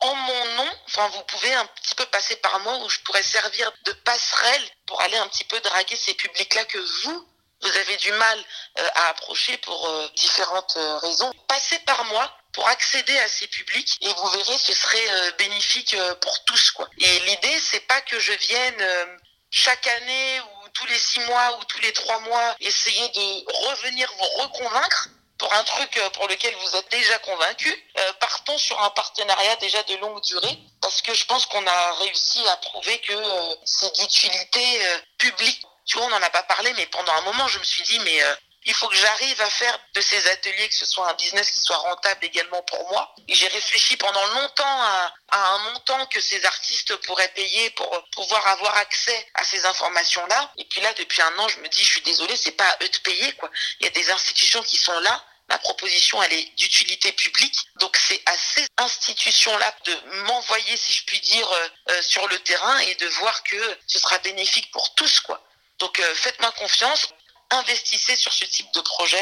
en 0.02 0.14
mon 0.14 0.44
nom, 0.56 0.68
enfin 0.86 1.08
vous 1.08 1.22
pouvez 1.24 1.54
un 1.54 1.64
petit 1.66 1.94
peu 1.94 2.04
passer 2.06 2.36
par 2.36 2.58
moi 2.60 2.76
où 2.84 2.88
je 2.88 2.98
pourrais 3.00 3.22
servir 3.22 3.72
de 3.84 3.92
passerelle 3.92 4.62
pour 4.86 5.00
aller 5.00 5.16
un 5.16 5.28
petit 5.28 5.44
peu 5.44 5.58
draguer 5.60 5.96
ces 5.96 6.14
publics-là 6.14 6.64
que 6.64 6.78
vous, 6.78 7.26
vous 7.62 7.76
avez 7.76 7.96
du 7.96 8.12
mal 8.12 8.38
euh, 8.78 8.88
à 8.96 9.08
approcher 9.10 9.56
pour 9.58 9.88
euh, 9.88 10.08
différentes 10.16 10.74
euh, 10.76 10.96
raisons. 10.98 11.32
Passez 11.46 11.78
par 11.80 12.04
moi 12.06 12.36
pour 12.52 12.68
accéder 12.68 13.18
à 13.18 13.28
ces 13.28 13.46
publics 13.46 13.98
et 14.00 14.12
vous 14.12 14.28
verrez 14.28 14.58
ce 14.58 14.72
serait 14.74 15.32
bénéfique 15.38 15.96
pour 16.20 16.44
tous 16.44 16.70
quoi. 16.72 16.88
Et 16.98 17.18
l'idée 17.20 17.58
c'est 17.60 17.86
pas 17.86 18.00
que 18.02 18.18
je 18.18 18.32
vienne 18.32 19.18
chaque 19.50 19.86
année 19.86 20.40
ou 20.40 20.68
tous 20.70 20.86
les 20.86 20.98
six 20.98 21.20
mois 21.20 21.58
ou 21.58 21.64
tous 21.64 21.80
les 21.80 21.92
trois 21.92 22.20
mois 22.20 22.56
essayer 22.60 23.08
de 23.08 23.68
revenir 23.68 24.10
vous 24.18 24.42
reconvaincre 24.42 25.08
pour 25.42 25.52
un 25.54 25.64
truc 25.64 25.96
euh, 25.96 26.10
pour 26.10 26.28
lequel 26.28 26.54
vous 26.54 26.76
êtes 26.76 26.88
déjà 26.92 27.18
convaincu, 27.18 27.68
euh, 27.98 28.12
partons 28.20 28.56
sur 28.58 28.80
un 28.80 28.90
partenariat 28.90 29.56
déjà 29.56 29.82
de 29.82 29.96
longue 29.96 30.22
durée, 30.22 30.56
parce 30.80 31.02
que 31.02 31.12
je 31.12 31.26
pense 31.26 31.46
qu'on 31.46 31.66
a 31.66 31.92
réussi 31.94 32.46
à 32.46 32.56
prouver 32.58 33.00
que 33.00 33.12
euh, 33.12 33.54
c'est 33.64 33.92
d'utilité 33.96 34.80
publique. 35.18 35.60
Tu 35.84 35.96
vois, 35.98 36.06
on 36.06 36.10
n'en 36.10 36.22
a 36.22 36.30
pas 36.30 36.44
parlé, 36.44 36.72
mais 36.74 36.86
pendant 36.86 37.12
un 37.12 37.22
moment, 37.22 37.48
je 37.48 37.58
me 37.58 37.64
suis 37.64 37.82
dit, 37.82 37.98
mais 38.00 38.20
il 38.64 38.74
faut 38.74 38.88
que 38.88 38.96
j'arrive 38.96 39.40
à 39.40 39.50
faire 39.50 39.78
de 39.94 40.00
ces 40.00 40.28
ateliers 40.28 40.68
que 40.68 40.74
ce 40.74 40.86
soit 40.86 41.08
un 41.08 41.14
business 41.14 41.50
qui 41.50 41.58
soit 41.58 41.76
rentable 41.76 42.24
également 42.24 42.62
pour 42.62 42.88
moi. 42.90 43.14
J'ai 43.28 43.48
réfléchi 43.48 43.96
pendant 43.96 44.24
longtemps 44.26 44.82
à, 44.82 45.12
un 45.32 45.58
montant 45.72 46.06
que 46.06 46.20
ces 46.20 46.44
artistes 46.44 46.94
pourraient 47.06 47.32
payer 47.34 47.70
pour 47.70 48.04
pouvoir 48.10 48.46
avoir 48.48 48.76
accès 48.76 49.28
à 49.34 49.44
ces 49.44 49.64
informations-là. 49.64 50.52
Et 50.58 50.64
puis 50.66 50.80
là, 50.80 50.92
depuis 50.94 51.22
un 51.22 51.38
an, 51.38 51.48
je 51.48 51.58
me 51.60 51.68
dis, 51.68 51.82
je 51.82 51.90
suis 51.90 52.02
désolée, 52.02 52.36
c'est 52.36 52.52
pas 52.52 52.68
à 52.68 52.84
eux 52.84 52.88
de 52.88 52.98
payer, 52.98 53.32
quoi. 53.32 53.50
Il 53.80 53.84
y 53.84 53.88
a 53.88 53.90
des 53.90 54.10
institutions 54.10 54.62
qui 54.62 54.76
sont 54.76 54.98
là 55.00 55.24
Ma 55.48 55.58
proposition, 55.58 56.22
elle 56.22 56.32
est 56.32 56.54
d'utilité 56.56 57.12
publique. 57.12 57.56
Donc 57.76 57.96
c'est 57.96 58.22
à 58.26 58.32
ces 58.36 58.66
institutions-là 58.78 59.74
de 59.84 59.94
m'envoyer, 60.22 60.76
si 60.76 60.92
je 60.92 61.04
puis 61.04 61.20
dire, 61.20 61.46
euh, 61.50 61.68
euh, 61.90 62.02
sur 62.02 62.26
le 62.28 62.38
terrain 62.38 62.78
et 62.78 62.94
de 62.94 63.06
voir 63.06 63.42
que 63.42 63.78
ce 63.86 63.98
sera 63.98 64.18
bénéfique 64.18 64.70
pour 64.70 64.94
tous, 64.94 65.20
quoi. 65.20 65.44
Donc 65.78 65.98
euh, 65.98 66.14
faites-moi 66.14 66.50
confiance, 66.52 67.08
investissez 67.52 68.16
sur 68.16 68.32
ce 68.32 68.44
type 68.44 68.66
de 68.74 68.80
projet, 68.80 69.16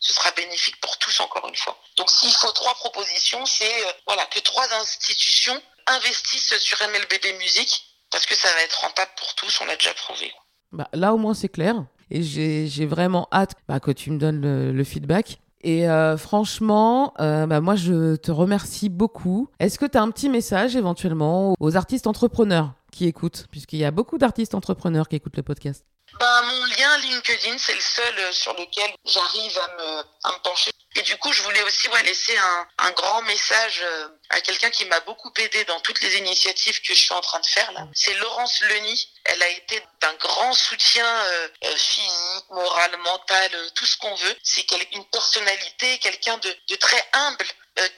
ce 0.00 0.12
sera 0.12 0.30
bénéfique 0.32 0.80
pour 0.80 0.96
tous 0.98 1.20
encore 1.20 1.48
une 1.48 1.56
fois. 1.56 1.78
Donc 1.96 2.10
s'il 2.10 2.32
faut 2.32 2.52
trois 2.52 2.74
propositions, 2.74 3.44
c'est 3.46 3.72
voilà 4.06 4.24
que 4.26 4.40
trois 4.40 4.66
institutions 4.74 5.60
investissent 5.86 6.58
sur 6.58 6.78
MLBB 6.80 7.38
Musique 7.38 7.84
parce 8.10 8.26
que 8.26 8.34
ça 8.34 8.48
va 8.54 8.62
être 8.62 8.80
rentable 8.80 9.10
pour 9.18 9.34
tous, 9.34 9.60
on 9.60 9.66
l'a 9.66 9.76
déjà 9.76 9.94
prouvé. 9.94 10.32
Bah, 10.72 10.88
là 10.92 11.14
au 11.14 11.18
moins 11.18 11.34
c'est 11.34 11.48
clair 11.48 11.84
et 12.10 12.22
j'ai 12.22 12.86
vraiment 12.86 13.28
hâte 13.32 13.54
bah, 13.68 13.80
que 13.80 13.90
tu 13.90 14.10
me 14.10 14.18
donnes 14.18 14.70
le 14.70 14.84
feedback. 14.84 15.38
Et 15.62 15.88
euh, 15.88 16.16
franchement, 16.16 17.12
euh, 17.18 17.46
bah, 17.46 17.60
moi, 17.60 17.74
je 17.74 18.14
te 18.14 18.30
remercie 18.30 18.88
beaucoup. 18.88 19.48
Est-ce 19.58 19.80
que 19.80 19.86
tu 19.86 19.98
as 19.98 20.02
un 20.02 20.10
petit 20.10 20.28
message 20.28 20.76
éventuellement 20.76 21.54
aux 21.58 21.76
artistes 21.76 22.06
entrepreneurs 22.06 22.74
qui 22.92 23.06
écoutent, 23.06 23.46
puisqu'il 23.50 23.80
y 23.80 23.84
a 23.84 23.90
beaucoup 23.90 24.16
d'artistes 24.16 24.54
entrepreneurs 24.54 25.08
qui 25.08 25.16
écoutent 25.16 25.36
le 25.36 25.42
podcast 25.42 25.84
ben, 26.18 26.42
Mon 26.42 26.64
lien 26.64 26.98
LinkedIn, 26.98 27.58
c'est 27.58 27.74
le 27.74 27.80
seul 27.80 28.18
euh, 28.18 28.32
sur 28.32 28.52
lequel 28.54 28.94
j'arrive 29.04 29.58
à 29.58 29.68
me, 29.76 29.98
à 30.24 30.32
me 30.32 30.42
pencher 30.42 30.70
et 30.96 31.02
du 31.02 31.16
coup, 31.18 31.30
je 31.30 31.42
voulais 31.42 31.62
aussi 31.62 31.88
ouais, 31.88 32.02
laisser 32.04 32.36
un, 32.38 32.68
un 32.78 32.90
grand 32.92 33.20
message 33.22 33.82
euh, 33.84 34.08
à 34.30 34.40
quelqu'un 34.40 34.70
qui 34.70 34.86
m'a 34.86 35.00
beaucoup 35.00 35.30
aidé 35.36 35.62
dans 35.66 35.78
toutes 35.80 36.00
les 36.00 36.16
initiatives 36.16 36.80
que 36.80 36.94
je 36.94 37.00
suis 37.00 37.12
en 37.12 37.20
train 37.20 37.38
de 37.38 37.46
faire 37.46 37.70
là. 37.72 37.86
C'est 37.92 38.14
Laurence 38.14 38.62
Leny. 38.62 39.08
Elle 39.24 39.42
a 39.42 39.48
été 39.48 39.82
d'un 40.00 40.14
grand 40.14 40.54
soutien 40.54 41.06
euh, 41.06 41.48
euh, 41.64 41.76
physique, 41.76 42.44
moral, 42.48 42.96
mental, 43.04 43.50
tout 43.74 43.84
ce 43.84 43.98
qu'on 43.98 44.14
veut. 44.14 44.36
C'est 44.42 44.66
une 44.92 45.04
personnalité, 45.06 45.98
quelqu'un 45.98 46.38
de, 46.38 46.56
de, 46.68 46.76
très 46.76 47.04
humble 47.12 47.46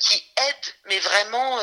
qui 0.00 0.16
aide, 0.36 0.74
mais 0.86 0.98
vraiment 0.98 1.60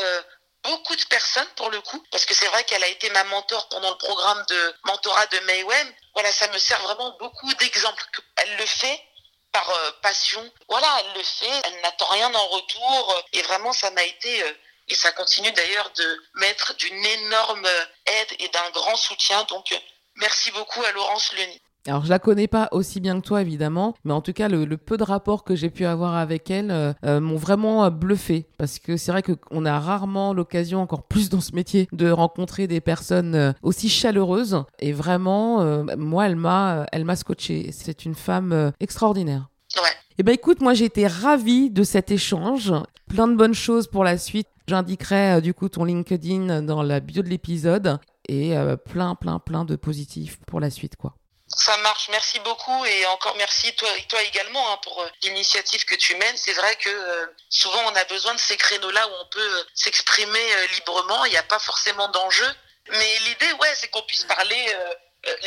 beaucoup 0.65 0.95
de 0.95 1.04
personnes 1.06 1.47
pour 1.56 1.69
le 1.69 1.80
coup, 1.82 2.04
parce 2.12 2.25
que 2.25 2.34
c'est 2.34 2.47
vrai 2.47 2.63
qu'elle 2.65 2.84
a 2.84 2.88
été 2.88 3.10
ma 3.12 3.23
mentor 3.25 3.69
pendant 3.69 3.89
le 3.89 3.97
programme 3.97 4.43
de 4.49 4.75
mentorat 4.84 5.25
de 5.28 5.39
Maywem. 5.39 5.93
Voilà, 6.13 6.32
ça 6.32 6.47
me 6.49 6.58
sert 6.58 6.82
vraiment 6.82 7.15
beaucoup 7.19 7.54
d'exemples. 7.56 8.04
Elle 8.38 8.56
le 8.58 8.65
fait 8.65 9.01
par 9.51 9.69
euh, 9.69 9.91
passion. 10.01 10.51
Voilà, 10.67 10.88
elle 10.99 11.17
le 11.17 11.23
fait, 11.23 11.62
elle 11.65 11.82
n'attend 11.82 12.08
rien 12.08 12.34
en 12.34 12.47
retour. 12.47 13.23
Et 13.34 13.41
vraiment, 13.43 13.73
ça 13.73 13.89
m'a 13.91 14.04
été, 14.04 14.43
euh, 14.43 14.54
et 14.88 14.95
ça 14.95 15.12
continue 15.12 15.51
d'ailleurs 15.51 15.89
de 15.91 16.23
mettre 16.36 16.73
d'une 16.75 17.06
énorme 17.06 17.67
aide 18.06 18.36
et 18.39 18.49
d'un 18.49 18.69
grand 18.71 18.97
soutien. 18.97 19.43
Donc, 19.45 19.73
merci 20.15 20.51
beaucoup 20.51 20.84
à 20.84 20.91
Laurence 20.91 21.32
Leni. 21.34 21.62
Alors 21.88 22.04
je 22.04 22.10
la 22.10 22.19
connais 22.19 22.48
pas 22.48 22.67
aussi 22.71 23.00
bien 23.00 23.19
que 23.19 23.26
toi 23.26 23.41
évidemment, 23.41 23.93
mais 24.04 24.13
en 24.13 24.21
tout 24.21 24.34
cas 24.34 24.48
le, 24.48 24.65
peu 24.78 24.98
de 24.98 25.04
rapports 25.04 25.43
que 25.43 25.56
j'ai 25.56 25.69
pu 25.69 25.86
avoir 25.86 26.15
avec 26.15 26.50
elle 26.50 26.71
euh, 26.71 27.19
m'ont 27.19 27.36
vraiment 27.36 27.89
bluffé 27.91 28.48
parce 28.58 28.80
que 28.80 28.98
c'est 28.98 29.12
vrai 29.12 29.21
qu'on 29.21 29.65
a 29.65 29.80
rarement 29.80 30.34
l'occasion, 30.34 30.82
encore 30.82 31.04
plus 31.04 31.30
dans 31.30 31.41
ce 31.41 31.54
métier, 31.54 31.88
de 31.91 32.10
rencontrer 32.10 32.67
des 32.67 32.82
personnes 32.82 33.54
aussi 33.62 33.89
chaleureuses 33.89 34.63
et 34.80 34.93
vraiment 34.93 35.86
moi 35.98 36.26
elle 36.26 36.36
m'a 36.36 36.86
elle 36.91 37.06
m'a 37.06 37.15
scotché. 37.15 37.69
C'est 37.71 38.06
une 38.06 38.15
femme 38.15 38.71
extraordinaire. 38.80 39.50
Ouais. 39.76 39.89
Eh 40.17 40.24
ben 40.24 40.32
écoute, 40.32 40.62
moi 40.62 40.74
j'ai 40.74 40.86
été 40.86 41.08
ravie 41.08 41.69
de 41.69 41.84
cet 41.84 42.10
échange. 42.10 42.74
Plein 43.08 43.28
de 43.28 43.36
bonnes 43.36 43.54
choses 43.54 43.88
pour 43.88 44.04
la 44.04 44.17
suite. 44.17 44.48
J'indiquerai 44.67 45.34
euh, 45.34 45.41
du 45.41 45.54
coup 45.54 45.67
ton 45.69 45.84
LinkedIn 45.84 46.62
dans 46.62 46.82
la 46.82 47.00
bio 47.00 47.21
de 47.21 47.30
l'épisode 47.30 48.00
et 48.28 48.58
euh, 48.58 48.78
plein 48.78 49.13
plein 49.15 49.39
plein 49.39 49.65
de 49.65 49.76
positifs 49.76 50.39
pour 50.48 50.60
la 50.60 50.69
suite 50.69 50.95
quoi. 50.95 51.15
Ça 51.56 51.78
marche, 51.78 52.10
merci 52.10 52.39
beaucoup 52.39 52.86
et 52.86 53.06
encore 53.08 53.36
merci 53.38 53.74
toi, 53.76 53.88
toi 54.10 54.22
également 54.24 54.74
hein, 54.74 54.78
pour 54.84 55.02
euh, 55.02 55.10
l'initiative 55.24 55.86
que 55.86 55.96
tu 55.96 56.15
mènes. 56.15 56.38
C'est 56.38 56.54
vrai 56.54 56.76
que 56.76 57.34
souvent 57.50 57.82
on 57.86 57.96
a 57.96 58.04
besoin 58.06 58.34
de 58.34 58.39
ces 58.39 58.58
créneaux-là 58.58 59.08
où 59.08 59.12
on 59.22 59.28
peut 59.28 59.65
s'exprimer 59.74 60.68
librement, 60.76 61.26
il 61.26 61.32
n'y 61.32 61.38
a 61.38 61.44
pas 61.44 61.60
forcément 61.60 62.08
d'enjeu. 62.10 62.48
Mais 62.91 63.20
l'idée, 63.20 63.52
ouais, 63.62 63.74
c'est 63.76 63.88
qu'on 63.88 64.04
puisse 64.04 64.26
parler 64.26 64.76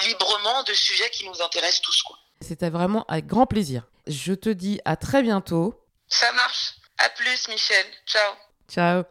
librement 0.06 0.62
de 0.64 0.72
sujets 0.72 1.10
qui 1.10 1.26
nous 1.26 1.40
intéressent 1.42 1.82
tous. 1.82 2.02
Quoi. 2.02 2.18
C'était 2.40 2.70
vraiment 2.70 3.04
avec 3.08 3.26
grand 3.26 3.46
plaisir. 3.46 3.82
Je 4.06 4.32
te 4.32 4.48
dis 4.48 4.80
à 4.84 4.96
très 4.96 5.22
bientôt. 5.22 5.74
Ça 6.08 6.32
marche. 6.32 6.74
À 6.98 7.08
plus, 7.10 7.48
Michel. 7.48 7.86
Ciao. 8.06 8.34
Ciao. 8.68 9.04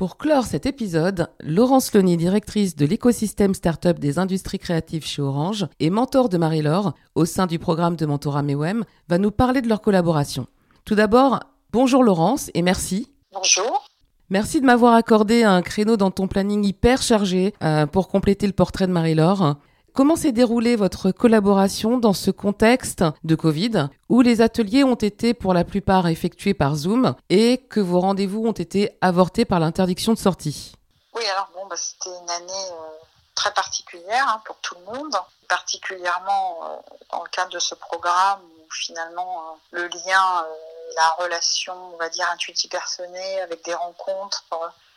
Pour 0.00 0.16
clore 0.16 0.46
cet 0.46 0.64
épisode, 0.64 1.28
Laurence 1.40 1.92
Loni, 1.92 2.16
directrice 2.16 2.74
de 2.74 2.86
l'écosystème 2.86 3.52
startup 3.52 3.98
des 3.98 4.18
industries 4.18 4.58
créatives 4.58 5.04
chez 5.04 5.20
Orange 5.20 5.66
et 5.78 5.90
mentor 5.90 6.30
de 6.30 6.38
Marie-Laure 6.38 6.94
au 7.14 7.26
sein 7.26 7.46
du 7.46 7.58
programme 7.58 7.96
de 7.96 8.06
mentorat 8.06 8.42
MEWEM, 8.42 8.86
va 9.10 9.18
nous 9.18 9.30
parler 9.30 9.60
de 9.60 9.68
leur 9.68 9.82
collaboration. 9.82 10.46
Tout 10.86 10.94
d'abord, 10.94 11.40
bonjour 11.70 12.02
Laurence 12.02 12.50
et 12.54 12.62
merci. 12.62 13.12
Bonjour. 13.34 13.90
Merci 14.30 14.62
de 14.62 14.64
m'avoir 14.64 14.94
accordé 14.94 15.42
un 15.42 15.60
créneau 15.60 15.98
dans 15.98 16.10
ton 16.10 16.28
planning 16.28 16.64
hyper 16.64 17.02
chargé 17.02 17.52
euh, 17.62 17.84
pour 17.84 18.08
compléter 18.08 18.46
le 18.46 18.54
portrait 18.54 18.86
de 18.86 18.92
Marie-Laure. 18.92 19.58
Comment 19.92 20.14
s'est 20.14 20.32
déroulée 20.32 20.76
votre 20.76 21.10
collaboration 21.10 21.98
dans 21.98 22.12
ce 22.12 22.30
contexte 22.30 23.04
de 23.24 23.34
Covid 23.34 23.88
où 24.08 24.20
les 24.20 24.40
ateliers 24.40 24.84
ont 24.84 24.94
été 24.94 25.34
pour 25.34 25.52
la 25.52 25.64
plupart 25.64 26.06
effectués 26.06 26.54
par 26.54 26.76
Zoom 26.76 27.16
et 27.28 27.58
que 27.58 27.80
vos 27.80 27.98
rendez-vous 28.00 28.46
ont 28.46 28.52
été 28.52 28.96
avortés 29.00 29.44
par 29.44 29.58
l'interdiction 29.58 30.12
de 30.12 30.18
sortie? 30.18 30.74
Oui, 31.14 31.24
alors 31.26 31.48
bon, 31.54 31.66
bah, 31.66 31.76
c'était 31.76 32.16
une 32.22 32.30
année 32.30 32.70
euh, 32.72 32.88
très 33.34 33.52
particulière 33.52 34.26
hein, 34.28 34.40
pour 34.44 34.56
tout 34.58 34.76
le 34.76 34.94
monde, 34.94 35.16
particulièrement 35.48 36.60
euh, 36.62 36.76
dans 37.10 37.24
le 37.24 37.28
cadre 37.30 37.50
de 37.50 37.58
ce 37.58 37.74
programme 37.74 38.40
où 38.42 38.72
finalement 38.72 39.58
euh, 39.74 39.82
le 39.82 39.88
lien, 39.88 40.46
la 40.94 41.08
relation, 41.18 41.74
on 41.94 41.96
va 41.96 42.08
dire, 42.08 42.28
intuitive 42.32 42.70
personnée 42.70 43.40
avec 43.40 43.64
des 43.64 43.74
rencontres 43.74 44.44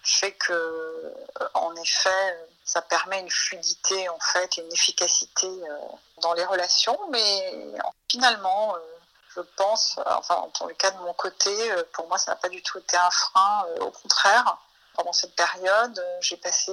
fait 0.03 0.33
que, 0.33 1.13
en 1.53 1.73
effet, 1.75 2.37
ça 2.65 2.81
permet 2.81 3.19
une 3.19 3.29
fluidité 3.29 4.09
en 4.09 4.19
fait, 4.19 4.57
une 4.57 4.71
efficacité 4.71 5.47
euh, 5.47 5.77
dans 6.21 6.33
les 6.33 6.45
relations. 6.45 6.97
Mais 7.09 7.73
finalement, 8.09 8.75
euh, 8.75 8.79
je 9.35 9.41
pense, 9.57 9.99
enfin, 10.05 10.47
dans 10.59 10.67
le 10.67 10.73
cas 10.75 10.91
de 10.91 10.99
mon 10.99 11.13
côté, 11.13 11.71
euh, 11.71 11.83
pour 11.93 12.07
moi, 12.07 12.17
ça 12.17 12.31
n'a 12.31 12.35
pas 12.37 12.49
du 12.49 12.61
tout 12.61 12.77
été 12.79 12.97
un 12.97 13.11
frein. 13.11 13.65
Au 13.81 13.91
contraire, 13.91 14.57
Pendant 14.95 15.13
cette 15.13 15.35
période, 15.35 15.99
j'ai 16.21 16.37
passé 16.37 16.71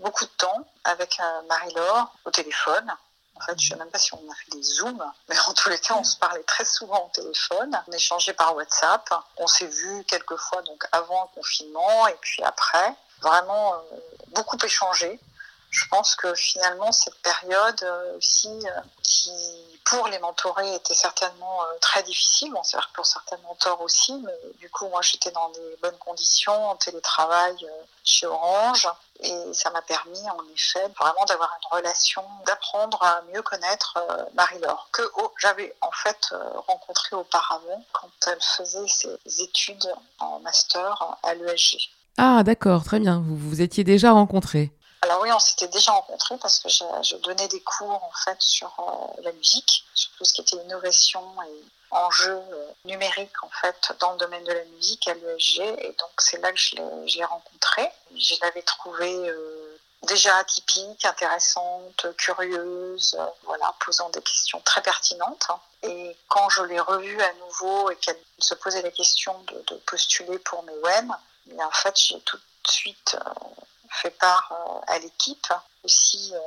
beaucoup 0.00 0.24
de 0.24 0.36
temps 0.36 0.66
avec 0.82 1.20
Marie-Laure 1.48 2.12
au 2.24 2.30
téléphone. 2.32 2.92
En 3.36 3.40
fait, 3.40 3.58
je 3.58 3.66
ne 3.66 3.70
sais 3.70 3.76
même 3.76 3.90
pas 3.90 3.98
si 3.98 4.12
on 4.14 4.30
a 4.30 4.34
fait 4.34 4.50
des 4.50 4.62
zooms, 4.62 5.12
mais 5.28 5.36
en 5.46 5.54
tous 5.54 5.68
les 5.68 5.78
cas, 5.78 5.94
on 5.94 6.04
se 6.04 6.16
parlait 6.16 6.42
très 6.44 6.64
souvent 6.64 7.06
au 7.06 7.10
téléphone. 7.10 7.80
On 7.88 7.92
échangeait 7.92 8.32
par 8.32 8.56
WhatsApp. 8.56 9.08
On 9.36 9.46
s'est 9.46 9.66
vu 9.66 10.04
quelques 10.04 10.36
fois 10.36 10.62
donc 10.62 10.84
avant 10.92 11.22
le 11.22 11.40
confinement 11.40 12.08
et 12.08 12.16
puis 12.20 12.42
après. 12.42 12.94
Vraiment 13.22 13.74
beaucoup 14.34 14.58
échangé. 14.62 15.18
Je 15.74 15.88
pense 15.88 16.14
que 16.14 16.32
finalement 16.34 16.92
cette 16.92 17.20
période 17.20 17.82
euh, 17.82 18.16
aussi 18.16 18.48
euh, 18.48 18.80
qui 19.02 19.32
pour 19.84 20.06
les 20.06 20.20
mentorés 20.20 20.72
était 20.76 20.94
certainement 20.94 21.64
euh, 21.64 21.78
très 21.80 22.04
difficile, 22.04 22.52
bon 22.52 22.62
c'est 22.62 22.78
pour 22.94 23.04
certains 23.04 23.36
mentors 23.38 23.80
aussi, 23.80 24.14
mais 24.24 24.38
du 24.58 24.70
coup 24.70 24.86
moi 24.88 25.02
j'étais 25.02 25.32
dans 25.32 25.48
des 25.48 25.76
bonnes 25.82 25.98
conditions 25.98 26.70
en 26.70 26.76
télétravail 26.76 27.56
chez 28.04 28.26
Orange. 28.26 28.88
Et 29.20 29.54
ça 29.54 29.70
m'a 29.70 29.82
permis 29.82 30.30
en 30.30 30.44
effet 30.54 30.86
vraiment 30.98 31.24
d'avoir 31.26 31.50
une 31.60 31.78
relation, 31.78 32.24
d'apprendre 32.46 33.02
à 33.02 33.22
mieux 33.32 33.42
connaître 33.42 33.98
Marie-Laure 34.34 34.88
que 34.92 35.02
oh, 35.16 35.32
j'avais 35.38 35.74
en 35.80 35.92
fait 35.92 36.34
rencontré 36.66 37.14
auparavant 37.16 37.84
quand 37.92 38.10
elle 38.26 38.42
faisait 38.42 38.88
ses 38.88 39.42
études 39.42 39.94
en 40.18 40.40
master 40.40 41.16
à 41.22 41.34
l'ESG. 41.34 41.90
Ah 42.16 42.42
d'accord, 42.44 42.84
très 42.84 43.00
bien, 43.00 43.22
vous 43.26 43.36
vous 43.36 43.60
étiez 43.60 43.84
déjà 43.84 44.12
rencontrés. 44.12 44.70
Alors 45.02 45.20
oui, 45.20 45.30
on 45.32 45.38
s'était 45.38 45.68
déjà 45.68 45.92
rencontrés 45.92 46.38
parce 46.38 46.60
que 46.60 46.68
je, 46.68 47.16
donnais 47.16 47.48
des 47.48 47.60
cours 47.60 48.02
en 48.02 48.12
fait 48.24 48.40
sur 48.40 48.74
euh, 48.78 49.22
la 49.22 49.32
musique, 49.32 49.84
sur 49.94 50.10
tout 50.12 50.24
ce 50.24 50.32
qui 50.32 50.40
était 50.40 50.56
innovation 50.56 51.22
et 51.42 51.64
enjeux 51.90 52.40
euh, 52.52 52.70
numériques 52.86 53.42
en 53.42 53.50
fait 53.50 53.94
dans 54.00 54.12
le 54.12 54.18
domaine 54.18 54.44
de 54.44 54.52
la 54.52 54.64
musique 54.76 55.06
à 55.08 55.14
l'ESG 55.14 55.60
et 55.60 55.88
donc 55.88 56.10
c'est 56.18 56.40
là 56.40 56.50
que 56.52 56.58
je 56.58 56.76
l'ai 57.18 57.24
rencontrée. 57.24 57.88
Je 58.16 58.34
l'avais 58.42 58.62
trouvée 58.62 59.28
euh, 59.28 59.78
déjà 60.06 60.36
atypique, 60.36 61.04
intéressante, 61.04 62.06
curieuse, 62.16 63.16
voilà, 63.42 63.74
posant 63.84 64.08
des 64.10 64.22
questions 64.22 64.60
très 64.64 64.82
pertinentes. 64.82 65.48
Et 65.82 66.16
quand 66.28 66.48
je 66.48 66.62
l'ai 66.62 66.80
revue 66.80 67.20
à 67.20 67.32
nouveau 67.44 67.90
et 67.90 67.96
qu'elle 67.96 68.18
se 68.38 68.54
posait 68.54 68.82
la 68.82 68.90
question 68.90 69.34
de, 69.68 69.76
postuler 69.86 70.38
pour 70.38 70.62
mes 70.62 70.76
WEM, 71.46 71.60
en 71.60 71.70
fait 71.70 71.94
j'ai 71.96 72.20
tout 72.20 72.36
de 72.36 72.70
suite 72.70 73.16
fait 73.94 74.10
part 74.18 74.52
euh, 74.52 74.92
à 74.92 74.98
l'équipe. 74.98 75.46
Si 75.86 76.32
euh, 76.32 76.38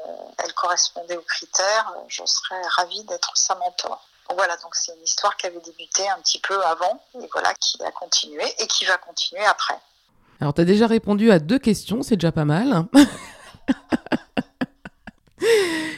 elle 0.43 0.53
correspondait 0.53 1.15
aux 1.17 1.21
critères, 1.21 1.93
euh, 1.95 2.01
je 2.07 2.23
serais 2.25 2.61
ravie 2.75 3.03
d'être 3.03 3.31
sa 3.35 3.55
mentor. 3.55 4.05
Voilà, 4.35 4.57
donc 4.57 4.75
c'est 4.75 4.93
une 4.93 5.03
histoire 5.03 5.37
qui 5.37 5.45
avait 5.47 5.61
débuté 5.61 6.07
un 6.09 6.19
petit 6.19 6.39
peu 6.39 6.61
avant 6.65 7.01
et 7.15 7.29
voilà 7.31 7.53
qui 7.55 7.81
a 7.83 7.91
continué 7.91 8.43
et 8.59 8.67
qui 8.67 8.83
va 8.85 8.97
continuer 8.97 9.45
après. 9.45 9.79
Alors, 10.41 10.53
tu 10.53 10.61
as 10.61 10.65
déjà 10.65 10.85
répondu 10.85 11.31
à 11.31 11.39
deux 11.39 11.59
questions, 11.59 12.03
c'est 12.03 12.17
déjà 12.17 12.33
pas 12.33 12.45
mal. 12.45 12.85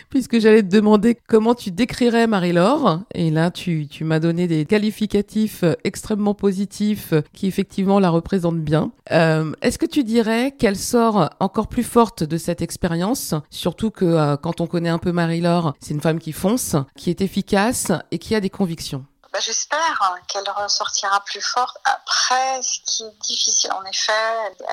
puisque 0.09 0.39
j'allais 0.39 0.63
te 0.63 0.67
demander 0.67 1.15
comment 1.27 1.55
tu 1.55 1.71
décrirais 1.71 2.27
Marie-Laure. 2.27 3.01
Et 3.13 3.29
là, 3.29 3.51
tu, 3.51 3.87
tu 3.87 4.03
m'as 4.03 4.19
donné 4.19 4.47
des 4.47 4.65
qualificatifs 4.65 5.63
extrêmement 5.83 6.33
positifs 6.33 7.13
qui 7.33 7.47
effectivement 7.47 7.99
la 7.99 8.09
représentent 8.09 8.61
bien. 8.61 8.91
Euh, 9.11 9.51
Est-ce 9.61 9.77
que 9.77 9.85
tu 9.85 10.03
dirais 10.03 10.53
qu'elle 10.57 10.77
sort 10.77 11.29
encore 11.39 11.67
plus 11.67 11.83
forte 11.83 12.23
de 12.23 12.37
cette 12.37 12.61
expérience? 12.61 13.33
Surtout 13.49 13.91
que 13.91 14.05
euh, 14.05 14.37
quand 14.37 14.61
on 14.61 14.67
connaît 14.67 14.89
un 14.89 14.99
peu 14.99 15.11
Marie-Laure, 15.11 15.73
c'est 15.79 15.93
une 15.93 16.01
femme 16.01 16.19
qui 16.19 16.31
fonce, 16.31 16.75
qui 16.95 17.09
est 17.09 17.21
efficace 17.21 17.91
et 18.11 18.19
qui 18.19 18.35
a 18.35 18.39
des 18.39 18.49
convictions. 18.49 19.05
Bah, 19.31 19.39
J'espère 19.41 19.99
hein, 20.01 20.19
qu'elle 20.27 20.49
ressortira 20.55 21.21
plus 21.25 21.41
forte. 21.41 21.77
Après, 21.85 22.61
ce 22.63 22.79
qui 22.85 23.03
est 23.03 23.21
difficile, 23.21 23.71
en 23.71 23.83
effet, 23.87 24.11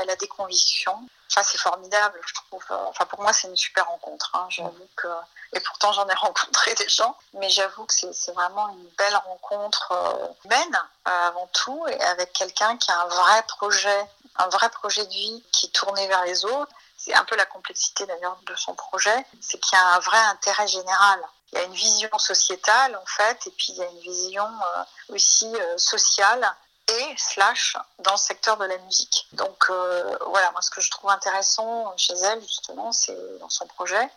elle 0.03 0.09
a 0.11 0.17
des 0.17 0.29
convictions. 0.29 0.97
Enfin, 1.31 1.43
c'est 1.43 1.59
formidable, 1.59 2.21
je 2.25 2.35
trouve. 2.35 2.65
Enfin, 2.71 3.05
pour 3.07 3.21
moi, 3.21 3.33
c'est 3.33 3.49
une 3.49 3.57
super 3.57 3.87
rencontre. 3.87 4.31
Hein. 4.35 4.47
J'avoue 4.49 4.89
que, 4.97 5.09
et 5.53 5.61
pourtant, 5.61 5.93
j'en 5.93 6.09
ai 6.09 6.15
rencontré 6.21 6.75
des 6.75 6.89
gens, 6.89 7.17
mais 7.35 7.49
j'avoue 7.49 7.85
que 7.85 7.93
c'est 7.93 8.33
vraiment 8.33 8.69
une 8.71 8.89
belle 8.97 9.17
rencontre 9.17 9.93
euh, 9.93 10.29
humaine 10.45 10.81
euh, 11.09 11.29
avant 11.29 11.49
tout, 11.53 11.87
et 11.89 12.01
avec 12.01 12.33
quelqu'un 12.33 12.77
qui 12.77 12.91
a 12.91 13.01
un 13.01 13.07
vrai 13.07 13.43
projet, 13.49 14.07
un 14.37 14.49
vrai 14.49 14.69
projet 14.71 15.05
de 15.05 15.13
vie 15.13 15.45
qui 15.53 15.67
est 15.67 15.71
tourné 15.71 16.07
vers 16.09 16.25
les 16.25 16.45
autres. 16.45 16.73
C'est 16.97 17.15
un 17.15 17.25
peu 17.25 17.37
la 17.37 17.47
complexité 17.47 18.07
d'ailleurs 18.07 18.39
de 18.47 18.55
son 18.55 18.75
projet, 18.75 19.27
c'est 19.41 19.59
qu'il 19.59 19.77
y 19.77 19.81
a 19.81 19.95
un 19.97 19.99
vrai 19.99 20.19
intérêt 20.19 20.67
général. 20.67 21.21
Il 21.53 21.59
y 21.59 21.63
a 21.63 21.65
une 21.65 21.75
vision 21.75 22.19
sociétale 22.19 22.97
en 22.97 23.07
fait, 23.07 23.47
et 23.47 23.51
puis 23.51 23.69
il 23.71 23.77
y 23.77 23.83
a 23.83 23.87
une 23.87 24.01
vision 24.01 24.47
euh, 24.47 25.15
aussi 25.15 25.53
sociale 25.77 26.57
et 26.89 27.15
slash 27.17 27.77
dans 28.01 28.13
le 28.13 28.19
secteur 28.19 28.57
de 28.57 28.65
la 28.65 28.79
musique. 28.79 29.29
Donc 29.33 29.67
euh, 29.71 30.17
voilà, 30.27 30.51
moi 30.53 30.63
ce 30.63 30.71
que 30.71 30.81
je 30.81 30.91
trouve 30.91 31.11
intéressant 31.11 31.97
chez 31.97 32.15
elle 32.15 32.41
justement, 32.43 32.93
c'est 32.93 33.17
dans 33.39 33.51
son 33.51 33.67
projet, 33.67 34.09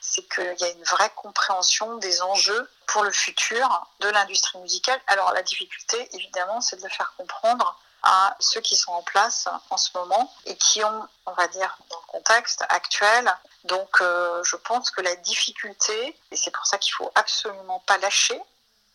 c'est 0.00 0.22
qu'il 0.28 0.56
y 0.58 0.64
a 0.64 0.68
une 0.68 0.84
vraie 0.84 1.12
compréhension 1.14 1.96
des 1.96 2.22
enjeux 2.22 2.68
pour 2.86 3.04
le 3.04 3.12
futur 3.12 3.86
de 4.00 4.08
l'industrie 4.08 4.58
musicale. 4.58 5.00
Alors 5.06 5.32
la 5.32 5.42
difficulté, 5.42 6.08
évidemment, 6.12 6.60
c'est 6.60 6.76
de 6.76 6.82
le 6.82 6.90
faire 6.90 7.14
comprendre 7.16 7.78
à 8.02 8.36
ceux 8.40 8.60
qui 8.60 8.76
sont 8.76 8.90
en 8.92 9.02
place 9.02 9.48
en 9.70 9.76
ce 9.76 9.96
moment 9.96 10.32
et 10.44 10.56
qui 10.56 10.82
ont, 10.84 11.08
on 11.26 11.32
va 11.32 11.46
dire, 11.46 11.78
dans 11.88 12.00
le 12.00 12.06
contexte 12.06 12.64
actuel. 12.68 13.32
Donc 13.64 14.00
euh, 14.00 14.42
je 14.42 14.56
pense 14.56 14.90
que 14.90 15.00
la 15.00 15.14
difficulté, 15.16 16.18
et 16.32 16.36
c'est 16.36 16.50
pour 16.50 16.66
ça 16.66 16.78
qu'il 16.78 16.92
faut 16.94 17.12
absolument 17.14 17.78
pas 17.86 17.98
lâcher, 17.98 18.40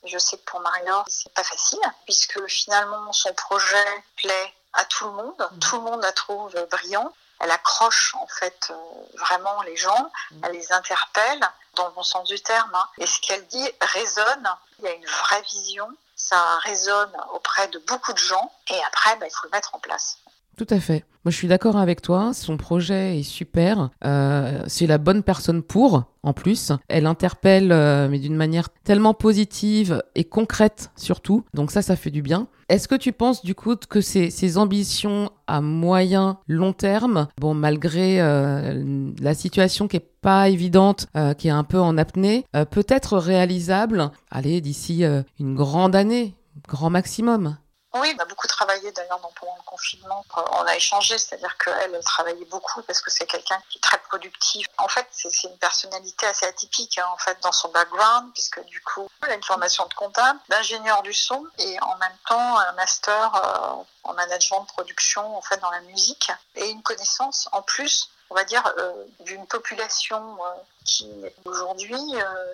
je 0.03 0.17
sais 0.17 0.37
que 0.37 0.43
pour 0.43 0.59
Marie-Laure, 0.61 1.05
c'est 1.07 1.33
pas 1.33 1.43
facile, 1.43 1.79
puisque 2.05 2.45
finalement, 2.47 3.11
son 3.13 3.33
projet 3.33 4.03
plaît 4.15 4.53
à 4.73 4.85
tout 4.85 5.05
le 5.05 5.11
monde. 5.11 5.49
Mhm. 5.51 5.59
Tout 5.59 5.75
le 5.77 5.81
monde 5.81 6.01
la 6.01 6.11
trouve 6.11 6.53
brillante. 6.69 7.13
Elle 7.39 7.51
accroche 7.51 8.15
en 8.15 8.25
fait 8.27 8.71
euh, 8.71 8.75
vraiment 9.13 9.61
les 9.61 9.75
gens, 9.75 10.11
mhm. 10.31 10.41
elle 10.43 10.51
les 10.53 10.71
interpelle 10.71 11.47
dans 11.75 11.87
le 11.87 11.93
bon 11.93 12.03
sens 12.03 12.27
du 12.27 12.39
terme. 12.39 12.73
Hein. 12.73 12.87
Et 12.97 13.05
ce 13.05 13.19
qu'elle 13.21 13.45
dit 13.47 13.69
résonne. 13.81 14.49
Il 14.79 14.85
y 14.85 14.87
a 14.87 14.93
une 14.93 15.05
vraie 15.05 15.41
vision, 15.41 15.89
ça 16.15 16.57
résonne 16.59 17.11
auprès 17.33 17.67
de 17.67 17.79
beaucoup 17.79 18.13
de 18.13 18.17
gens. 18.17 18.51
Et 18.69 18.83
après, 18.83 19.15
bah, 19.17 19.27
il 19.27 19.31
faut 19.31 19.45
le 19.45 19.51
mettre 19.51 19.73
en 19.73 19.79
place. 19.79 20.17
Tout 20.57 20.67
à 20.71 20.79
fait. 20.79 21.05
Moi, 21.23 21.31
je 21.31 21.37
suis 21.37 21.47
d'accord 21.47 21.77
avec 21.77 22.01
toi. 22.01 22.31
Son 22.33 22.57
projet 22.57 23.19
est 23.19 23.23
super. 23.23 23.91
Euh, 24.03 24.63
c'est 24.65 24.87
la 24.87 24.97
bonne 24.97 25.21
personne 25.21 25.61
pour, 25.61 26.05
en 26.23 26.33
plus. 26.33 26.71
Elle 26.87 27.05
interpelle, 27.05 27.71
euh, 27.71 28.07
mais 28.09 28.17
d'une 28.17 28.35
manière 28.35 28.69
tellement 28.69 29.13
positive 29.13 30.01
et 30.15 30.23
concrète, 30.23 30.89
surtout. 30.95 31.43
Donc 31.53 31.69
ça, 31.69 31.83
ça 31.83 31.95
fait 31.95 32.09
du 32.09 32.23
bien. 32.23 32.47
Est-ce 32.69 32.87
que 32.87 32.95
tu 32.95 33.11
penses, 33.11 33.45
du 33.45 33.53
coup, 33.53 33.75
que 33.75 34.01
ces, 34.01 34.57
ambitions 34.57 35.29
à 35.45 35.61
moyen, 35.61 36.39
long 36.47 36.73
terme, 36.73 37.27
bon, 37.39 37.53
malgré 37.53 38.19
euh, 38.19 39.11
la 39.21 39.35
situation 39.35 39.87
qui 39.87 39.97
est 39.97 40.09
pas 40.21 40.49
évidente, 40.49 41.07
qui 41.37 41.49
est 41.49 41.51
un 41.51 41.63
peu 41.63 41.79
en 41.79 41.97
apnée, 41.97 42.45
peut 42.71 42.85
être 42.89 43.17
réalisable, 43.17 44.11
allez, 44.31 44.59
d'ici 44.59 45.03
une 45.39 45.55
grande 45.55 45.95
année, 45.95 46.33
grand 46.67 46.89
maximum? 46.89 47.57
Oui, 47.93 48.13
on 48.17 48.21
a 48.21 48.25
beaucoup 48.25 48.47
travaillé 48.47 48.91
d'ailleurs 48.91 49.19
pendant 49.19 49.55
le 49.55 49.63
confinement. 49.63 50.25
On 50.35 50.65
a 50.65 50.75
échangé, 50.75 51.17
c'est-à-dire 51.17 51.57
qu'elle, 51.57 51.93
elle 51.95 52.03
travaillait 52.03 52.45
beaucoup 52.45 52.81
parce 52.83 53.01
que 53.01 53.09
c'est 53.09 53.25
quelqu'un 53.25 53.59
qui 53.69 53.77
est 53.77 53.81
très 53.81 53.97
productif. 53.99 54.67
En 54.77 54.87
fait, 54.87 55.07
c'est 55.11 55.43
une 55.43 55.57
personnalité 55.57 56.25
assez 56.25 56.45
atypique 56.45 56.97
hein, 56.97 57.07
en 57.11 57.17
fait 57.17 57.37
dans 57.41 57.51
son 57.51 57.69
background, 57.69 58.31
puisque 58.33 58.63
du 58.65 58.81
coup, 58.81 59.07
elle 59.23 59.31
a 59.31 59.35
une 59.35 59.43
formation 59.43 59.85
de 59.87 59.93
comptable, 59.93 60.39
d'ingénieur 60.49 61.01
du 61.01 61.13
son 61.13 61.45
et 61.57 61.79
en 61.81 61.97
même 61.97 62.17
temps 62.27 62.57
un 62.57 62.71
master 62.73 63.35
euh, 63.35 63.83
en 64.03 64.13
management 64.13 64.61
de 64.61 64.67
production 64.67 65.37
en 65.37 65.41
fait 65.41 65.57
dans 65.57 65.71
la 65.71 65.81
musique 65.81 66.31
et 66.55 66.69
une 66.69 66.83
connaissance 66.83 67.49
en 67.51 67.61
plus 67.61 68.09
on 68.29 68.35
va 68.35 68.43
dire, 68.43 68.69
euh, 68.77 69.05
d'une 69.21 69.47
population 69.47 70.37
euh, 70.43 70.49
qui 70.83 71.09
aujourd'hui 71.45 71.95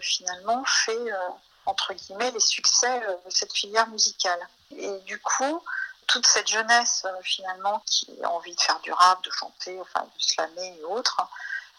finalement 0.02 0.64
fait 0.66 1.12
entre 1.66 1.94
guillemets, 1.94 2.32
les 2.32 2.40
succès 2.40 3.02
euh, 3.08 3.16
de 3.26 3.30
cette 3.30 3.54
filière 3.54 3.88
musicale. 3.88 4.40
Et 4.72 5.00
du 5.00 5.20
coup, 5.20 5.64
toute 6.08 6.26
cette 6.26 6.48
jeunesse, 6.48 7.04
euh, 7.06 7.22
finalement, 7.24 7.82
qui 7.86 8.08
a 8.24 8.30
envie 8.30 8.56
de 8.56 8.62
faire 8.62 8.80
du 8.80 8.92
rap, 8.92 9.24
de 9.24 9.32
chanter, 9.32 9.80
enfin, 9.82 10.04
de 10.04 10.22
slammer 10.22 10.78
et 10.80 10.84
autres, 10.84 11.22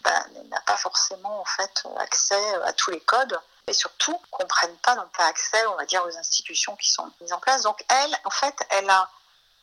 ben, 0.03 0.25
n'a 0.49 0.61
pas 0.61 0.77
forcément, 0.77 1.41
en 1.41 1.45
fait, 1.45 1.83
accès 1.97 2.55
à 2.63 2.73
tous 2.73 2.91
les 2.91 2.99
codes 3.01 3.39
et 3.67 3.73
surtout 3.73 4.19
comprennent 4.31 4.77
pas, 4.77 4.95
n'ont 4.95 5.09
pas 5.17 5.25
accès, 5.25 5.65
on 5.67 5.75
va 5.75 5.85
dire, 5.85 6.03
aux 6.05 6.17
institutions 6.17 6.75
qui 6.75 6.91
sont 6.91 7.09
mises 7.21 7.33
en 7.33 7.39
place. 7.39 7.63
Donc 7.63 7.83
elle, 7.89 8.15
en 8.23 8.29
fait, 8.29 8.55
elle 8.69 8.89
a 8.89 9.09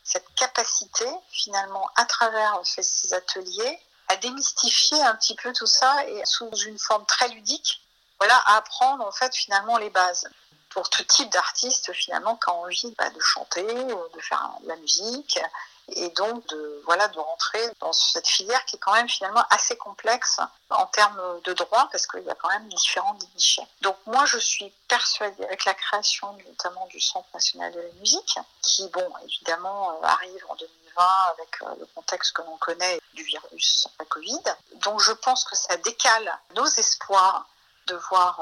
cette 0.02 0.26
capacité, 0.35 1.06
finalement, 1.30 1.88
à 1.94 2.04
travers 2.04 2.61
ces 2.64 3.14
ateliers, 3.14 3.78
à 4.08 4.16
démystifier 4.16 5.00
un 5.02 5.14
petit 5.14 5.37
peu 5.37 5.52
tout 5.52 5.66
ça 5.66 6.04
et 6.06 6.22
sous 6.24 6.50
une 6.50 6.78
forme 6.78 7.06
très 7.06 7.28
ludique, 7.28 7.82
voilà, 8.22 8.40
apprendre 8.54 9.04
en 9.04 9.11
fait 9.11 9.35
finalement 9.35 9.78
les 9.78 9.90
bases 9.90 10.28
pour 10.68 10.88
tout 10.88 11.02
type 11.02 11.28
d'artiste 11.30 11.92
finalement 11.92 12.37
qui 12.37 12.50
a 12.50 12.52
envie 12.52 12.94
bah, 12.96 13.11
de 13.11 13.18
chanter, 13.18 13.64
de 13.64 14.20
faire 14.20 14.48
de 14.62 14.68
la 14.68 14.76
musique 14.76 15.40
et 15.88 16.08
donc 16.11 16.46
de 16.46 16.82
voilà 16.85 17.08
de 17.08 17.18
rentrer 17.18 17.61
dans 17.80 17.92
cette 17.92 18.28
filière 18.28 18.64
qui 18.66 18.76
est 18.76 18.78
quand 18.78 18.92
même 18.92 19.08
finalement 19.08 19.44
assez 19.50 19.76
complexe 19.76 20.38
en 20.70 20.87
termes 20.87 21.20
de 21.42 21.52
droit 21.52 21.88
parce 21.90 22.06
qu'il 22.06 22.22
y 22.22 22.30
a 22.30 22.37
quand 22.37 22.48
même 22.50 22.68
différents 22.68 23.14
guichets. 23.35 23.66
Donc 23.80 23.96
moi 24.06 24.24
je 24.24 24.38
suis 24.38 24.72
persuadée 24.87 25.44
avec 25.44 25.64
la 25.64 25.74
création 25.74 26.32
notamment 26.46 26.87
du 26.87 27.00
Centre 27.00 27.26
national 27.35 27.72
de 27.72 27.80
la 27.80 27.92
musique 27.98 28.38
qui 28.61 28.87
bon 28.90 29.12
évidemment 29.24 29.90
euh, 29.90 30.06
arrive 30.06 30.46
en 30.48 30.54
2020 30.54 31.02
avec 31.32 31.80
le 31.80 31.87
contexte 31.87 32.37
que 32.37 32.42
l'on 32.42 32.56
connaît 32.58 33.00
du 33.14 33.24
virus, 33.24 33.88
la 33.98 34.04
Covid. 34.04 34.44
Donc 34.74 35.00
je 35.00 35.11
pense 35.11 35.42
que 35.42 35.56
ça 35.56 35.76
décale 35.78 36.38
nos 36.54 36.66
espoirs 36.66 37.46
de 37.92 37.96
voir 38.11 38.40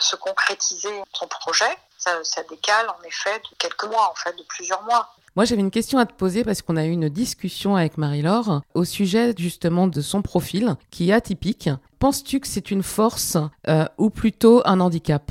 se 0.00 0.16
concrétiser 0.16 1.02
son 1.12 1.26
projet. 1.26 1.76
Ça, 1.98 2.10
ça, 2.24 2.42
décale 2.44 2.88
en 2.88 3.02
effet 3.04 3.38
de 3.38 3.56
quelques 3.58 3.84
mois, 3.84 4.10
en 4.10 4.14
fait, 4.14 4.36
de 4.36 4.42
plusieurs 4.42 4.82
mois. 4.82 5.14
Moi, 5.34 5.44
j'avais 5.44 5.60
une 5.60 5.70
question 5.70 5.98
à 5.98 6.06
te 6.06 6.12
poser 6.12 6.44
parce 6.44 6.60
qu'on 6.60 6.76
a 6.76 6.84
eu 6.84 6.90
une 6.90 7.08
discussion 7.08 7.76
avec 7.76 7.96
Marie-Laure 7.96 8.62
au 8.74 8.84
sujet 8.84 9.34
justement 9.38 9.86
de 9.86 10.00
son 10.00 10.20
profil 10.20 10.76
qui 10.90 11.10
est 11.10 11.12
atypique. 11.12 11.70
Penses-tu 12.00 12.40
que 12.40 12.48
c'est 12.48 12.70
une 12.70 12.82
force 12.82 13.38
euh, 13.68 13.86
ou 13.96 14.10
plutôt 14.10 14.62
un 14.66 14.80
handicap? 14.80 15.30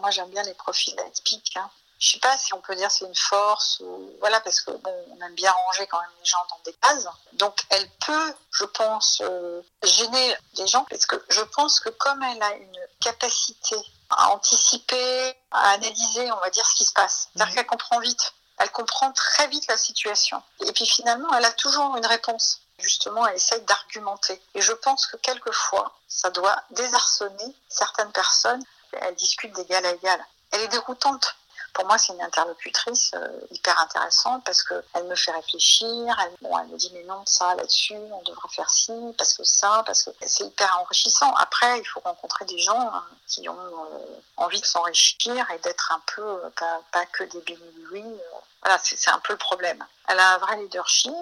Moi, 0.00 0.10
j'aime 0.10 0.30
bien 0.30 0.42
les 0.44 0.54
profils 0.54 0.94
atypiques. 1.06 1.56
Hein. 1.56 1.68
Je 2.04 2.10
sais 2.10 2.18
pas 2.18 2.36
si 2.36 2.52
on 2.52 2.60
peut 2.60 2.76
dire 2.76 2.90
c'est 2.90 3.06
une 3.06 3.14
force 3.14 3.80
ou 3.80 4.12
voilà 4.20 4.38
parce 4.42 4.60
que 4.60 4.72
bon, 4.72 4.94
on 5.08 5.24
aime 5.24 5.34
bien 5.34 5.50
ranger 5.50 5.86
quand 5.86 5.98
même 5.98 6.10
les 6.18 6.26
gens 6.26 6.44
dans 6.50 6.60
des 6.66 6.74
cases. 6.74 7.08
Donc, 7.32 7.64
elle 7.70 7.88
peut, 8.06 8.34
je 8.50 8.64
pense, 8.64 9.22
euh, 9.22 9.62
gêner 9.82 10.36
les 10.58 10.66
gens 10.66 10.84
parce 10.90 11.06
que 11.06 11.16
je 11.30 11.40
pense 11.40 11.80
que 11.80 11.88
comme 11.88 12.22
elle 12.22 12.42
a 12.42 12.52
une 12.56 12.78
capacité 13.00 13.76
à 14.10 14.32
anticiper, 14.32 15.34
à 15.50 15.70
analyser, 15.70 16.30
on 16.30 16.40
va 16.40 16.50
dire 16.50 16.66
ce 16.66 16.74
qui 16.74 16.84
se 16.84 16.92
passe, 16.92 17.30
c'est-à-dire 17.32 17.52
mhm. 17.52 17.54
qu'elle 17.54 17.66
comprend 17.68 17.98
vite 18.00 18.34
elle 18.58 18.70
comprend 18.70 19.10
très 19.10 19.48
vite 19.48 19.66
la 19.66 19.76
situation. 19.76 20.40
Et 20.64 20.72
puis 20.72 20.86
finalement, 20.86 21.34
elle 21.34 21.44
a 21.44 21.52
toujours 21.52 21.96
une 21.96 22.06
réponse. 22.06 22.60
Justement, 22.78 23.26
elle 23.26 23.34
essaye 23.34 23.62
d'argumenter. 23.62 24.40
Et 24.54 24.60
je 24.60 24.72
pense 24.72 25.06
que 25.06 25.16
quelquefois, 25.16 25.92
ça 26.06 26.30
doit 26.30 26.62
désarçonner 26.70 27.56
certaines 27.68 28.12
personnes. 28.12 28.62
Elle 28.92 29.16
discute 29.16 29.52
d'égal 29.54 29.84
à 29.84 29.90
égal. 29.90 30.24
Elle 30.52 30.60
est 30.60 30.68
déroutante 30.68 31.34
pour 31.74 31.86
moi, 31.86 31.98
c'est 31.98 32.12
une 32.12 32.22
interlocutrice 32.22 33.10
euh, 33.14 33.28
hyper 33.50 33.78
intéressante 33.80 34.44
parce 34.44 34.62
qu'elle 34.62 35.04
me 35.04 35.14
fait 35.16 35.32
réfléchir. 35.32 36.16
Elle, 36.22 36.68
me 36.68 36.76
dit, 36.76 36.90
mais 36.94 37.02
non, 37.02 37.22
ça, 37.26 37.54
là-dessus, 37.56 37.94
on 37.94 38.22
devrait 38.22 38.48
faire 38.48 38.70
ci, 38.70 38.92
parce 39.18 39.34
que 39.34 39.42
ça, 39.44 39.82
parce 39.84 40.04
que 40.04 40.10
c'est 40.24 40.44
hyper 40.44 40.78
enrichissant. 40.80 41.32
Après, 41.34 41.80
il 41.80 41.84
faut 41.84 42.00
rencontrer 42.00 42.44
des 42.44 42.58
gens 42.58 42.78
hein, 42.80 43.04
qui 43.26 43.48
ont 43.48 43.58
euh, 43.58 44.20
envie 44.36 44.60
de 44.60 44.66
s'enrichir 44.66 45.50
et 45.50 45.58
d'être 45.58 45.92
un 45.92 46.02
peu, 46.14 46.22
euh, 46.22 46.50
pas, 46.92 47.06
que 47.06 47.24
des 47.24 47.40
bénis 47.40 48.20
voilà, 48.62 48.78
c'est 48.82 49.10
un 49.10 49.18
peu 49.18 49.34
le 49.34 49.38
problème. 49.38 49.84
Elle 50.08 50.18
a 50.18 50.36
un 50.36 50.38
vrai 50.38 50.56
leadership, 50.56 51.12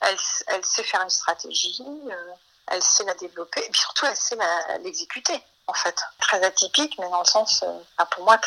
elle 0.00 0.64
sait 0.64 0.84
faire 0.84 1.02
une 1.02 1.10
stratégie, 1.10 1.82
elle 2.68 2.82
sait 2.82 3.02
la 3.02 3.14
développer, 3.14 3.64
et 3.66 3.68
puis 3.70 3.80
surtout, 3.80 4.06
elle 4.06 4.16
sait 4.16 4.38
l'exécuter 4.84 5.42
en 5.68 5.74
fait. 5.74 6.02
Très 6.18 6.42
atypique, 6.42 6.96
mais 6.98 7.08
dans 7.10 7.20
le 7.20 7.26
sens, 7.26 7.62
euh, 7.62 8.04
pour 8.10 8.24
moi, 8.24 8.40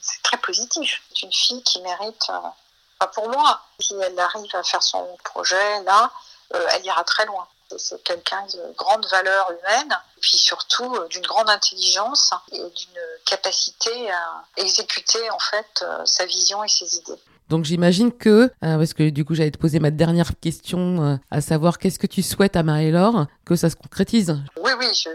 c'est 0.00 0.22
très 0.22 0.36
positif. 0.36 1.00
C'est 1.14 1.22
une 1.22 1.32
fille 1.32 1.62
qui 1.62 1.80
mérite, 1.80 2.30
euh, 2.30 3.06
pour 3.14 3.28
moi, 3.30 3.60
si 3.80 3.94
elle 3.94 4.18
arrive 4.18 4.54
à 4.54 4.62
faire 4.62 4.82
son 4.82 5.16
projet 5.24 5.82
là, 5.84 6.10
euh, 6.54 6.66
elle 6.72 6.84
ira 6.84 7.02
très 7.04 7.24
loin. 7.26 7.46
C'est 7.78 8.02
quelqu'un 8.02 8.44
de 8.52 8.74
grande 8.76 9.06
valeur 9.06 9.52
humaine, 9.52 9.96
puis 10.20 10.36
surtout 10.36 10.98
d'une 11.08 11.24
grande 11.24 11.48
intelligence 11.48 12.32
et 12.50 12.58
d'une 12.58 13.00
capacité 13.24 14.10
à 14.10 14.42
exécuter 14.56 15.30
en 15.30 15.38
fait 15.38 15.84
sa 16.04 16.26
vision 16.26 16.64
et 16.64 16.68
ses 16.68 16.96
idées. 16.96 17.22
Donc 17.50 17.64
j'imagine 17.64 18.12
que, 18.12 18.44
euh, 18.44 18.48
parce 18.60 18.94
que 18.94 19.10
du 19.10 19.24
coup 19.24 19.34
j'allais 19.34 19.50
te 19.50 19.58
poser 19.58 19.80
ma 19.80 19.90
dernière 19.90 20.38
question, 20.40 21.02
euh, 21.02 21.16
à 21.32 21.40
savoir 21.40 21.78
qu'est-ce 21.78 21.98
que 21.98 22.06
tu 22.06 22.22
souhaites 22.22 22.54
à 22.54 22.62
Marie-Laure, 22.62 23.26
que 23.44 23.56
ça 23.56 23.68
se 23.68 23.74
concrétise? 23.74 24.40
Oui, 24.62 24.70
oui, 24.78 24.86
je, 24.94 25.08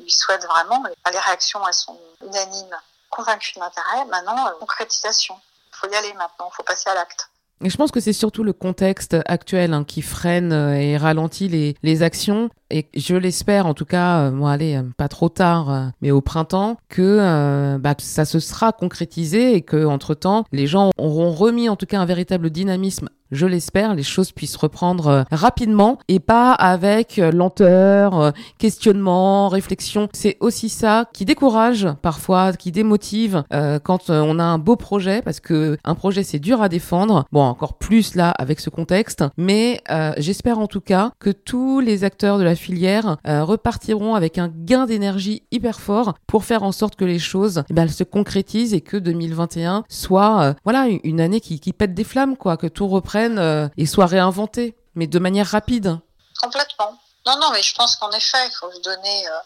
lui 0.00 0.10
souhaite 0.10 0.46
vraiment. 0.46 0.82
Les 1.12 1.18
réactions, 1.18 1.60
elles 1.68 1.74
sont 1.74 1.98
unanimes, 2.22 2.74
convaincues 3.10 3.52
de 3.56 3.60
l'intérêt. 3.60 4.06
Maintenant, 4.10 4.46
euh, 4.46 4.50
concrétisation. 4.58 5.34
Il 5.70 5.76
faut 5.76 5.92
y 5.92 5.94
aller 5.94 6.14
maintenant, 6.14 6.48
il 6.50 6.56
faut 6.56 6.62
passer 6.62 6.88
à 6.88 6.94
l'acte. 6.94 7.28
Et 7.62 7.68
je 7.68 7.76
pense 7.76 7.90
que 7.90 8.00
c'est 8.00 8.14
surtout 8.14 8.44
le 8.44 8.54
contexte 8.54 9.16
actuel 9.26 9.74
hein, 9.74 9.84
qui 9.84 10.00
freine 10.00 10.52
et 10.52 10.96
ralentit 10.96 11.48
les, 11.48 11.76
les 11.82 12.02
actions. 12.02 12.48
Et 12.70 12.86
je 12.94 13.16
l'espère, 13.16 13.66
en 13.66 13.74
tout 13.74 13.84
cas, 13.84 14.30
moi, 14.30 14.52
allez, 14.52 14.80
pas 14.96 15.08
trop 15.08 15.28
tard, 15.28 15.92
mais 16.02 16.10
au 16.10 16.20
printemps, 16.20 16.76
que 16.88 17.76
bah, 17.78 17.94
ça 17.98 18.24
se 18.24 18.40
sera 18.40 18.72
concrétisé 18.72 19.54
et 19.54 19.62
que 19.62 19.86
entre 19.86 20.14
temps, 20.14 20.44
les 20.52 20.66
gens 20.66 20.90
auront 20.98 21.30
remis 21.30 21.68
en 21.68 21.76
tout 21.76 21.86
cas 21.86 22.00
un 22.00 22.06
véritable 22.06 22.50
dynamisme 22.50 23.08
je 23.30 23.46
l'espère, 23.46 23.94
les 23.94 24.02
choses 24.02 24.32
puissent 24.32 24.56
reprendre 24.56 25.06
euh, 25.06 25.22
rapidement 25.30 25.98
et 26.08 26.20
pas 26.20 26.52
avec 26.52 27.18
euh, 27.18 27.30
lenteur, 27.30 28.18
euh, 28.20 28.30
questionnement, 28.58 29.48
réflexion. 29.48 30.08
C'est 30.12 30.36
aussi 30.40 30.68
ça 30.68 31.06
qui 31.12 31.24
décourage 31.24 31.88
parfois, 32.02 32.52
qui 32.52 32.72
démotive 32.72 33.44
quand 33.84 34.10
on 34.10 34.38
a 34.38 34.44
un 34.44 34.58
beau 34.58 34.76
projet 34.76 35.22
parce 35.22 35.40
que 35.40 35.76
un 35.84 35.94
projet 35.94 36.22
c'est 36.22 36.38
dur 36.38 36.62
à 36.62 36.68
défendre. 36.68 37.24
Bon, 37.32 37.42
encore 37.42 37.74
plus 37.74 38.14
là 38.14 38.30
avec 38.30 38.60
ce 38.60 38.70
contexte, 38.70 39.24
mais 39.36 39.82
j'espère 40.18 40.58
en 40.58 40.66
tout 40.66 40.80
cas 40.80 41.12
que 41.18 41.30
tous 41.30 41.80
les 41.80 42.04
acteurs 42.04 42.38
de 42.38 42.44
la 42.44 42.54
filière 42.58 43.16
repartiront 43.24 44.14
avec 44.14 44.38
un 44.38 44.48
gain 44.48 44.86
d'énergie 44.86 45.42
hyper 45.50 45.80
fort 45.80 46.14
pour 46.26 46.44
faire 46.44 46.62
en 46.62 46.72
sorte 46.72 46.96
que 46.96 47.04
les 47.04 47.18
choses 47.18 47.62
eh 47.70 47.72
ben, 47.72 47.88
se 47.88 48.04
concrétisent 48.04 48.74
et 48.74 48.80
que 48.80 48.96
2021 48.96 49.84
soit 49.88 50.54
voilà 50.64 50.86
une 51.04 51.20
année 51.20 51.40
qui, 51.40 51.60
qui 51.60 51.72
pète 51.72 51.94
des 51.94 52.04
flammes 52.04 52.36
quoi, 52.36 52.56
que 52.56 52.66
tout 52.66 52.88
reprenne 52.88 53.38
euh, 53.38 53.68
et 53.76 53.86
soit 53.86 54.06
réinventé, 54.06 54.76
mais 54.94 55.06
de 55.06 55.18
manière 55.18 55.46
rapide. 55.46 55.98
Complètement. 56.40 56.98
Non, 57.26 57.38
non, 57.38 57.50
mais 57.52 57.62
je 57.62 57.74
pense 57.74 57.96
qu'en 57.96 58.10
effet, 58.12 58.46
il 58.46 58.52
faut 58.52 58.70
se 58.72 58.80
donner, 58.80 59.28
euh, 59.28 59.38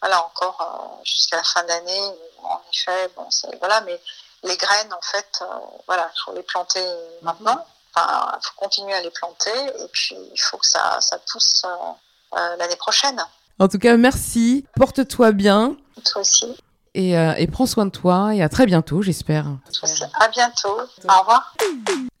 voilà, 0.00 0.24
encore 0.24 0.60
euh, 0.60 1.04
jusqu'à 1.04 1.36
la 1.36 1.42
fin 1.42 1.62
d'année. 1.64 2.00
En 2.42 2.60
effet, 2.72 3.10
bon, 3.16 3.26
voilà, 3.58 3.80
mais 3.82 4.00
les 4.44 4.56
graines, 4.56 4.92
en 4.92 5.02
fait, 5.02 5.42
voilà, 5.86 6.10
il 6.14 6.20
faut 6.24 6.32
les 6.34 6.42
planter 6.42 6.84
maintenant. 7.22 7.66
Enfin, 7.94 8.32
il 8.40 8.46
faut 8.46 8.54
continuer 8.56 8.94
à 8.94 9.00
les 9.00 9.10
planter, 9.10 9.50
et 9.50 9.88
puis 9.92 10.16
il 10.32 10.40
faut 10.40 10.58
que 10.58 10.66
ça, 10.66 11.00
ça 11.00 11.18
pousse 11.18 11.64
l'année 12.32 12.76
prochaine. 12.76 13.20
En 13.58 13.68
tout 13.68 13.78
cas, 13.78 13.96
merci. 13.96 14.64
Porte-toi 14.76 15.32
bien. 15.32 15.76
Toi 16.04 16.22
aussi. 16.22 16.56
Euh, 16.96 17.34
et, 17.34 17.46
prends 17.46 17.66
soin 17.66 17.86
de 17.86 17.90
toi 17.90 18.34
et 18.34 18.42
à 18.42 18.48
très 18.48 18.66
bientôt, 18.66 19.02
j'espère. 19.02 19.46
À 19.46 20.28
bientôt. 20.28 20.80
Au 21.04 21.20
revoir. 21.20 21.54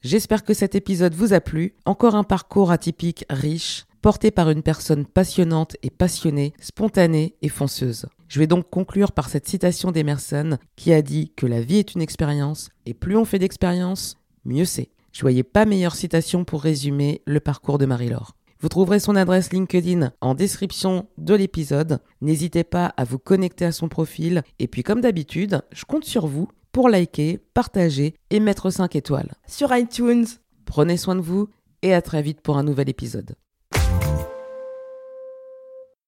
J'espère 0.02 0.44
que 0.44 0.54
cet 0.54 0.74
épisode 0.74 1.14
vous 1.14 1.32
a 1.32 1.40
plu. 1.40 1.74
Encore 1.84 2.14
un 2.14 2.22
parcours 2.22 2.70
atypique 2.70 3.24
riche, 3.28 3.86
porté 4.02 4.30
par 4.30 4.50
une 4.50 4.62
personne 4.62 5.04
passionnante 5.04 5.76
et 5.82 5.90
passionnée, 5.90 6.52
spontanée 6.60 7.34
et 7.42 7.48
fonceuse. 7.48 8.06
Je 8.28 8.38
vais 8.38 8.46
donc 8.46 8.70
conclure 8.70 9.12
par 9.12 9.28
cette 9.28 9.48
citation 9.48 9.90
d'Emerson 9.90 10.58
qui 10.76 10.92
a 10.92 11.02
dit 11.02 11.32
que 11.34 11.46
la 11.46 11.60
vie 11.60 11.78
est 11.78 11.94
une 11.94 12.02
expérience 12.02 12.68
et 12.86 12.94
plus 12.94 13.16
on 13.16 13.24
fait 13.24 13.38
d'expérience, 13.38 14.16
mieux 14.44 14.66
c'est. 14.66 14.90
Je 15.12 15.22
voyais 15.22 15.42
pas 15.42 15.64
meilleure 15.64 15.96
citation 15.96 16.44
pour 16.44 16.62
résumer 16.62 17.22
le 17.24 17.40
parcours 17.40 17.78
de 17.78 17.86
Marie-Laure. 17.86 18.34
Vous 18.60 18.68
trouverez 18.68 18.98
son 18.98 19.14
adresse 19.14 19.52
LinkedIn 19.52 20.12
en 20.20 20.34
description 20.34 21.06
de 21.16 21.34
l'épisode. 21.34 22.00
N'hésitez 22.20 22.64
pas 22.64 22.86
à 22.96 23.04
vous 23.04 23.20
connecter 23.20 23.64
à 23.64 23.72
son 23.72 23.88
profil. 23.88 24.42
Et 24.58 24.66
puis 24.66 24.82
comme 24.82 25.00
d'habitude, 25.00 25.62
je 25.72 25.84
compte 25.84 26.04
sur 26.04 26.26
vous 26.26 26.48
pour 26.72 26.88
liker, 26.88 27.38
partager 27.54 28.14
et 28.30 28.40
mettre 28.40 28.70
5 28.70 28.96
étoiles 28.96 29.34
sur 29.46 29.74
iTunes. 29.76 30.26
Prenez 30.64 30.96
soin 30.96 31.14
de 31.14 31.20
vous 31.20 31.48
et 31.82 31.94
à 31.94 32.02
très 32.02 32.20
vite 32.20 32.40
pour 32.40 32.58
un 32.58 32.64
nouvel 32.64 32.88
épisode. 32.88 33.36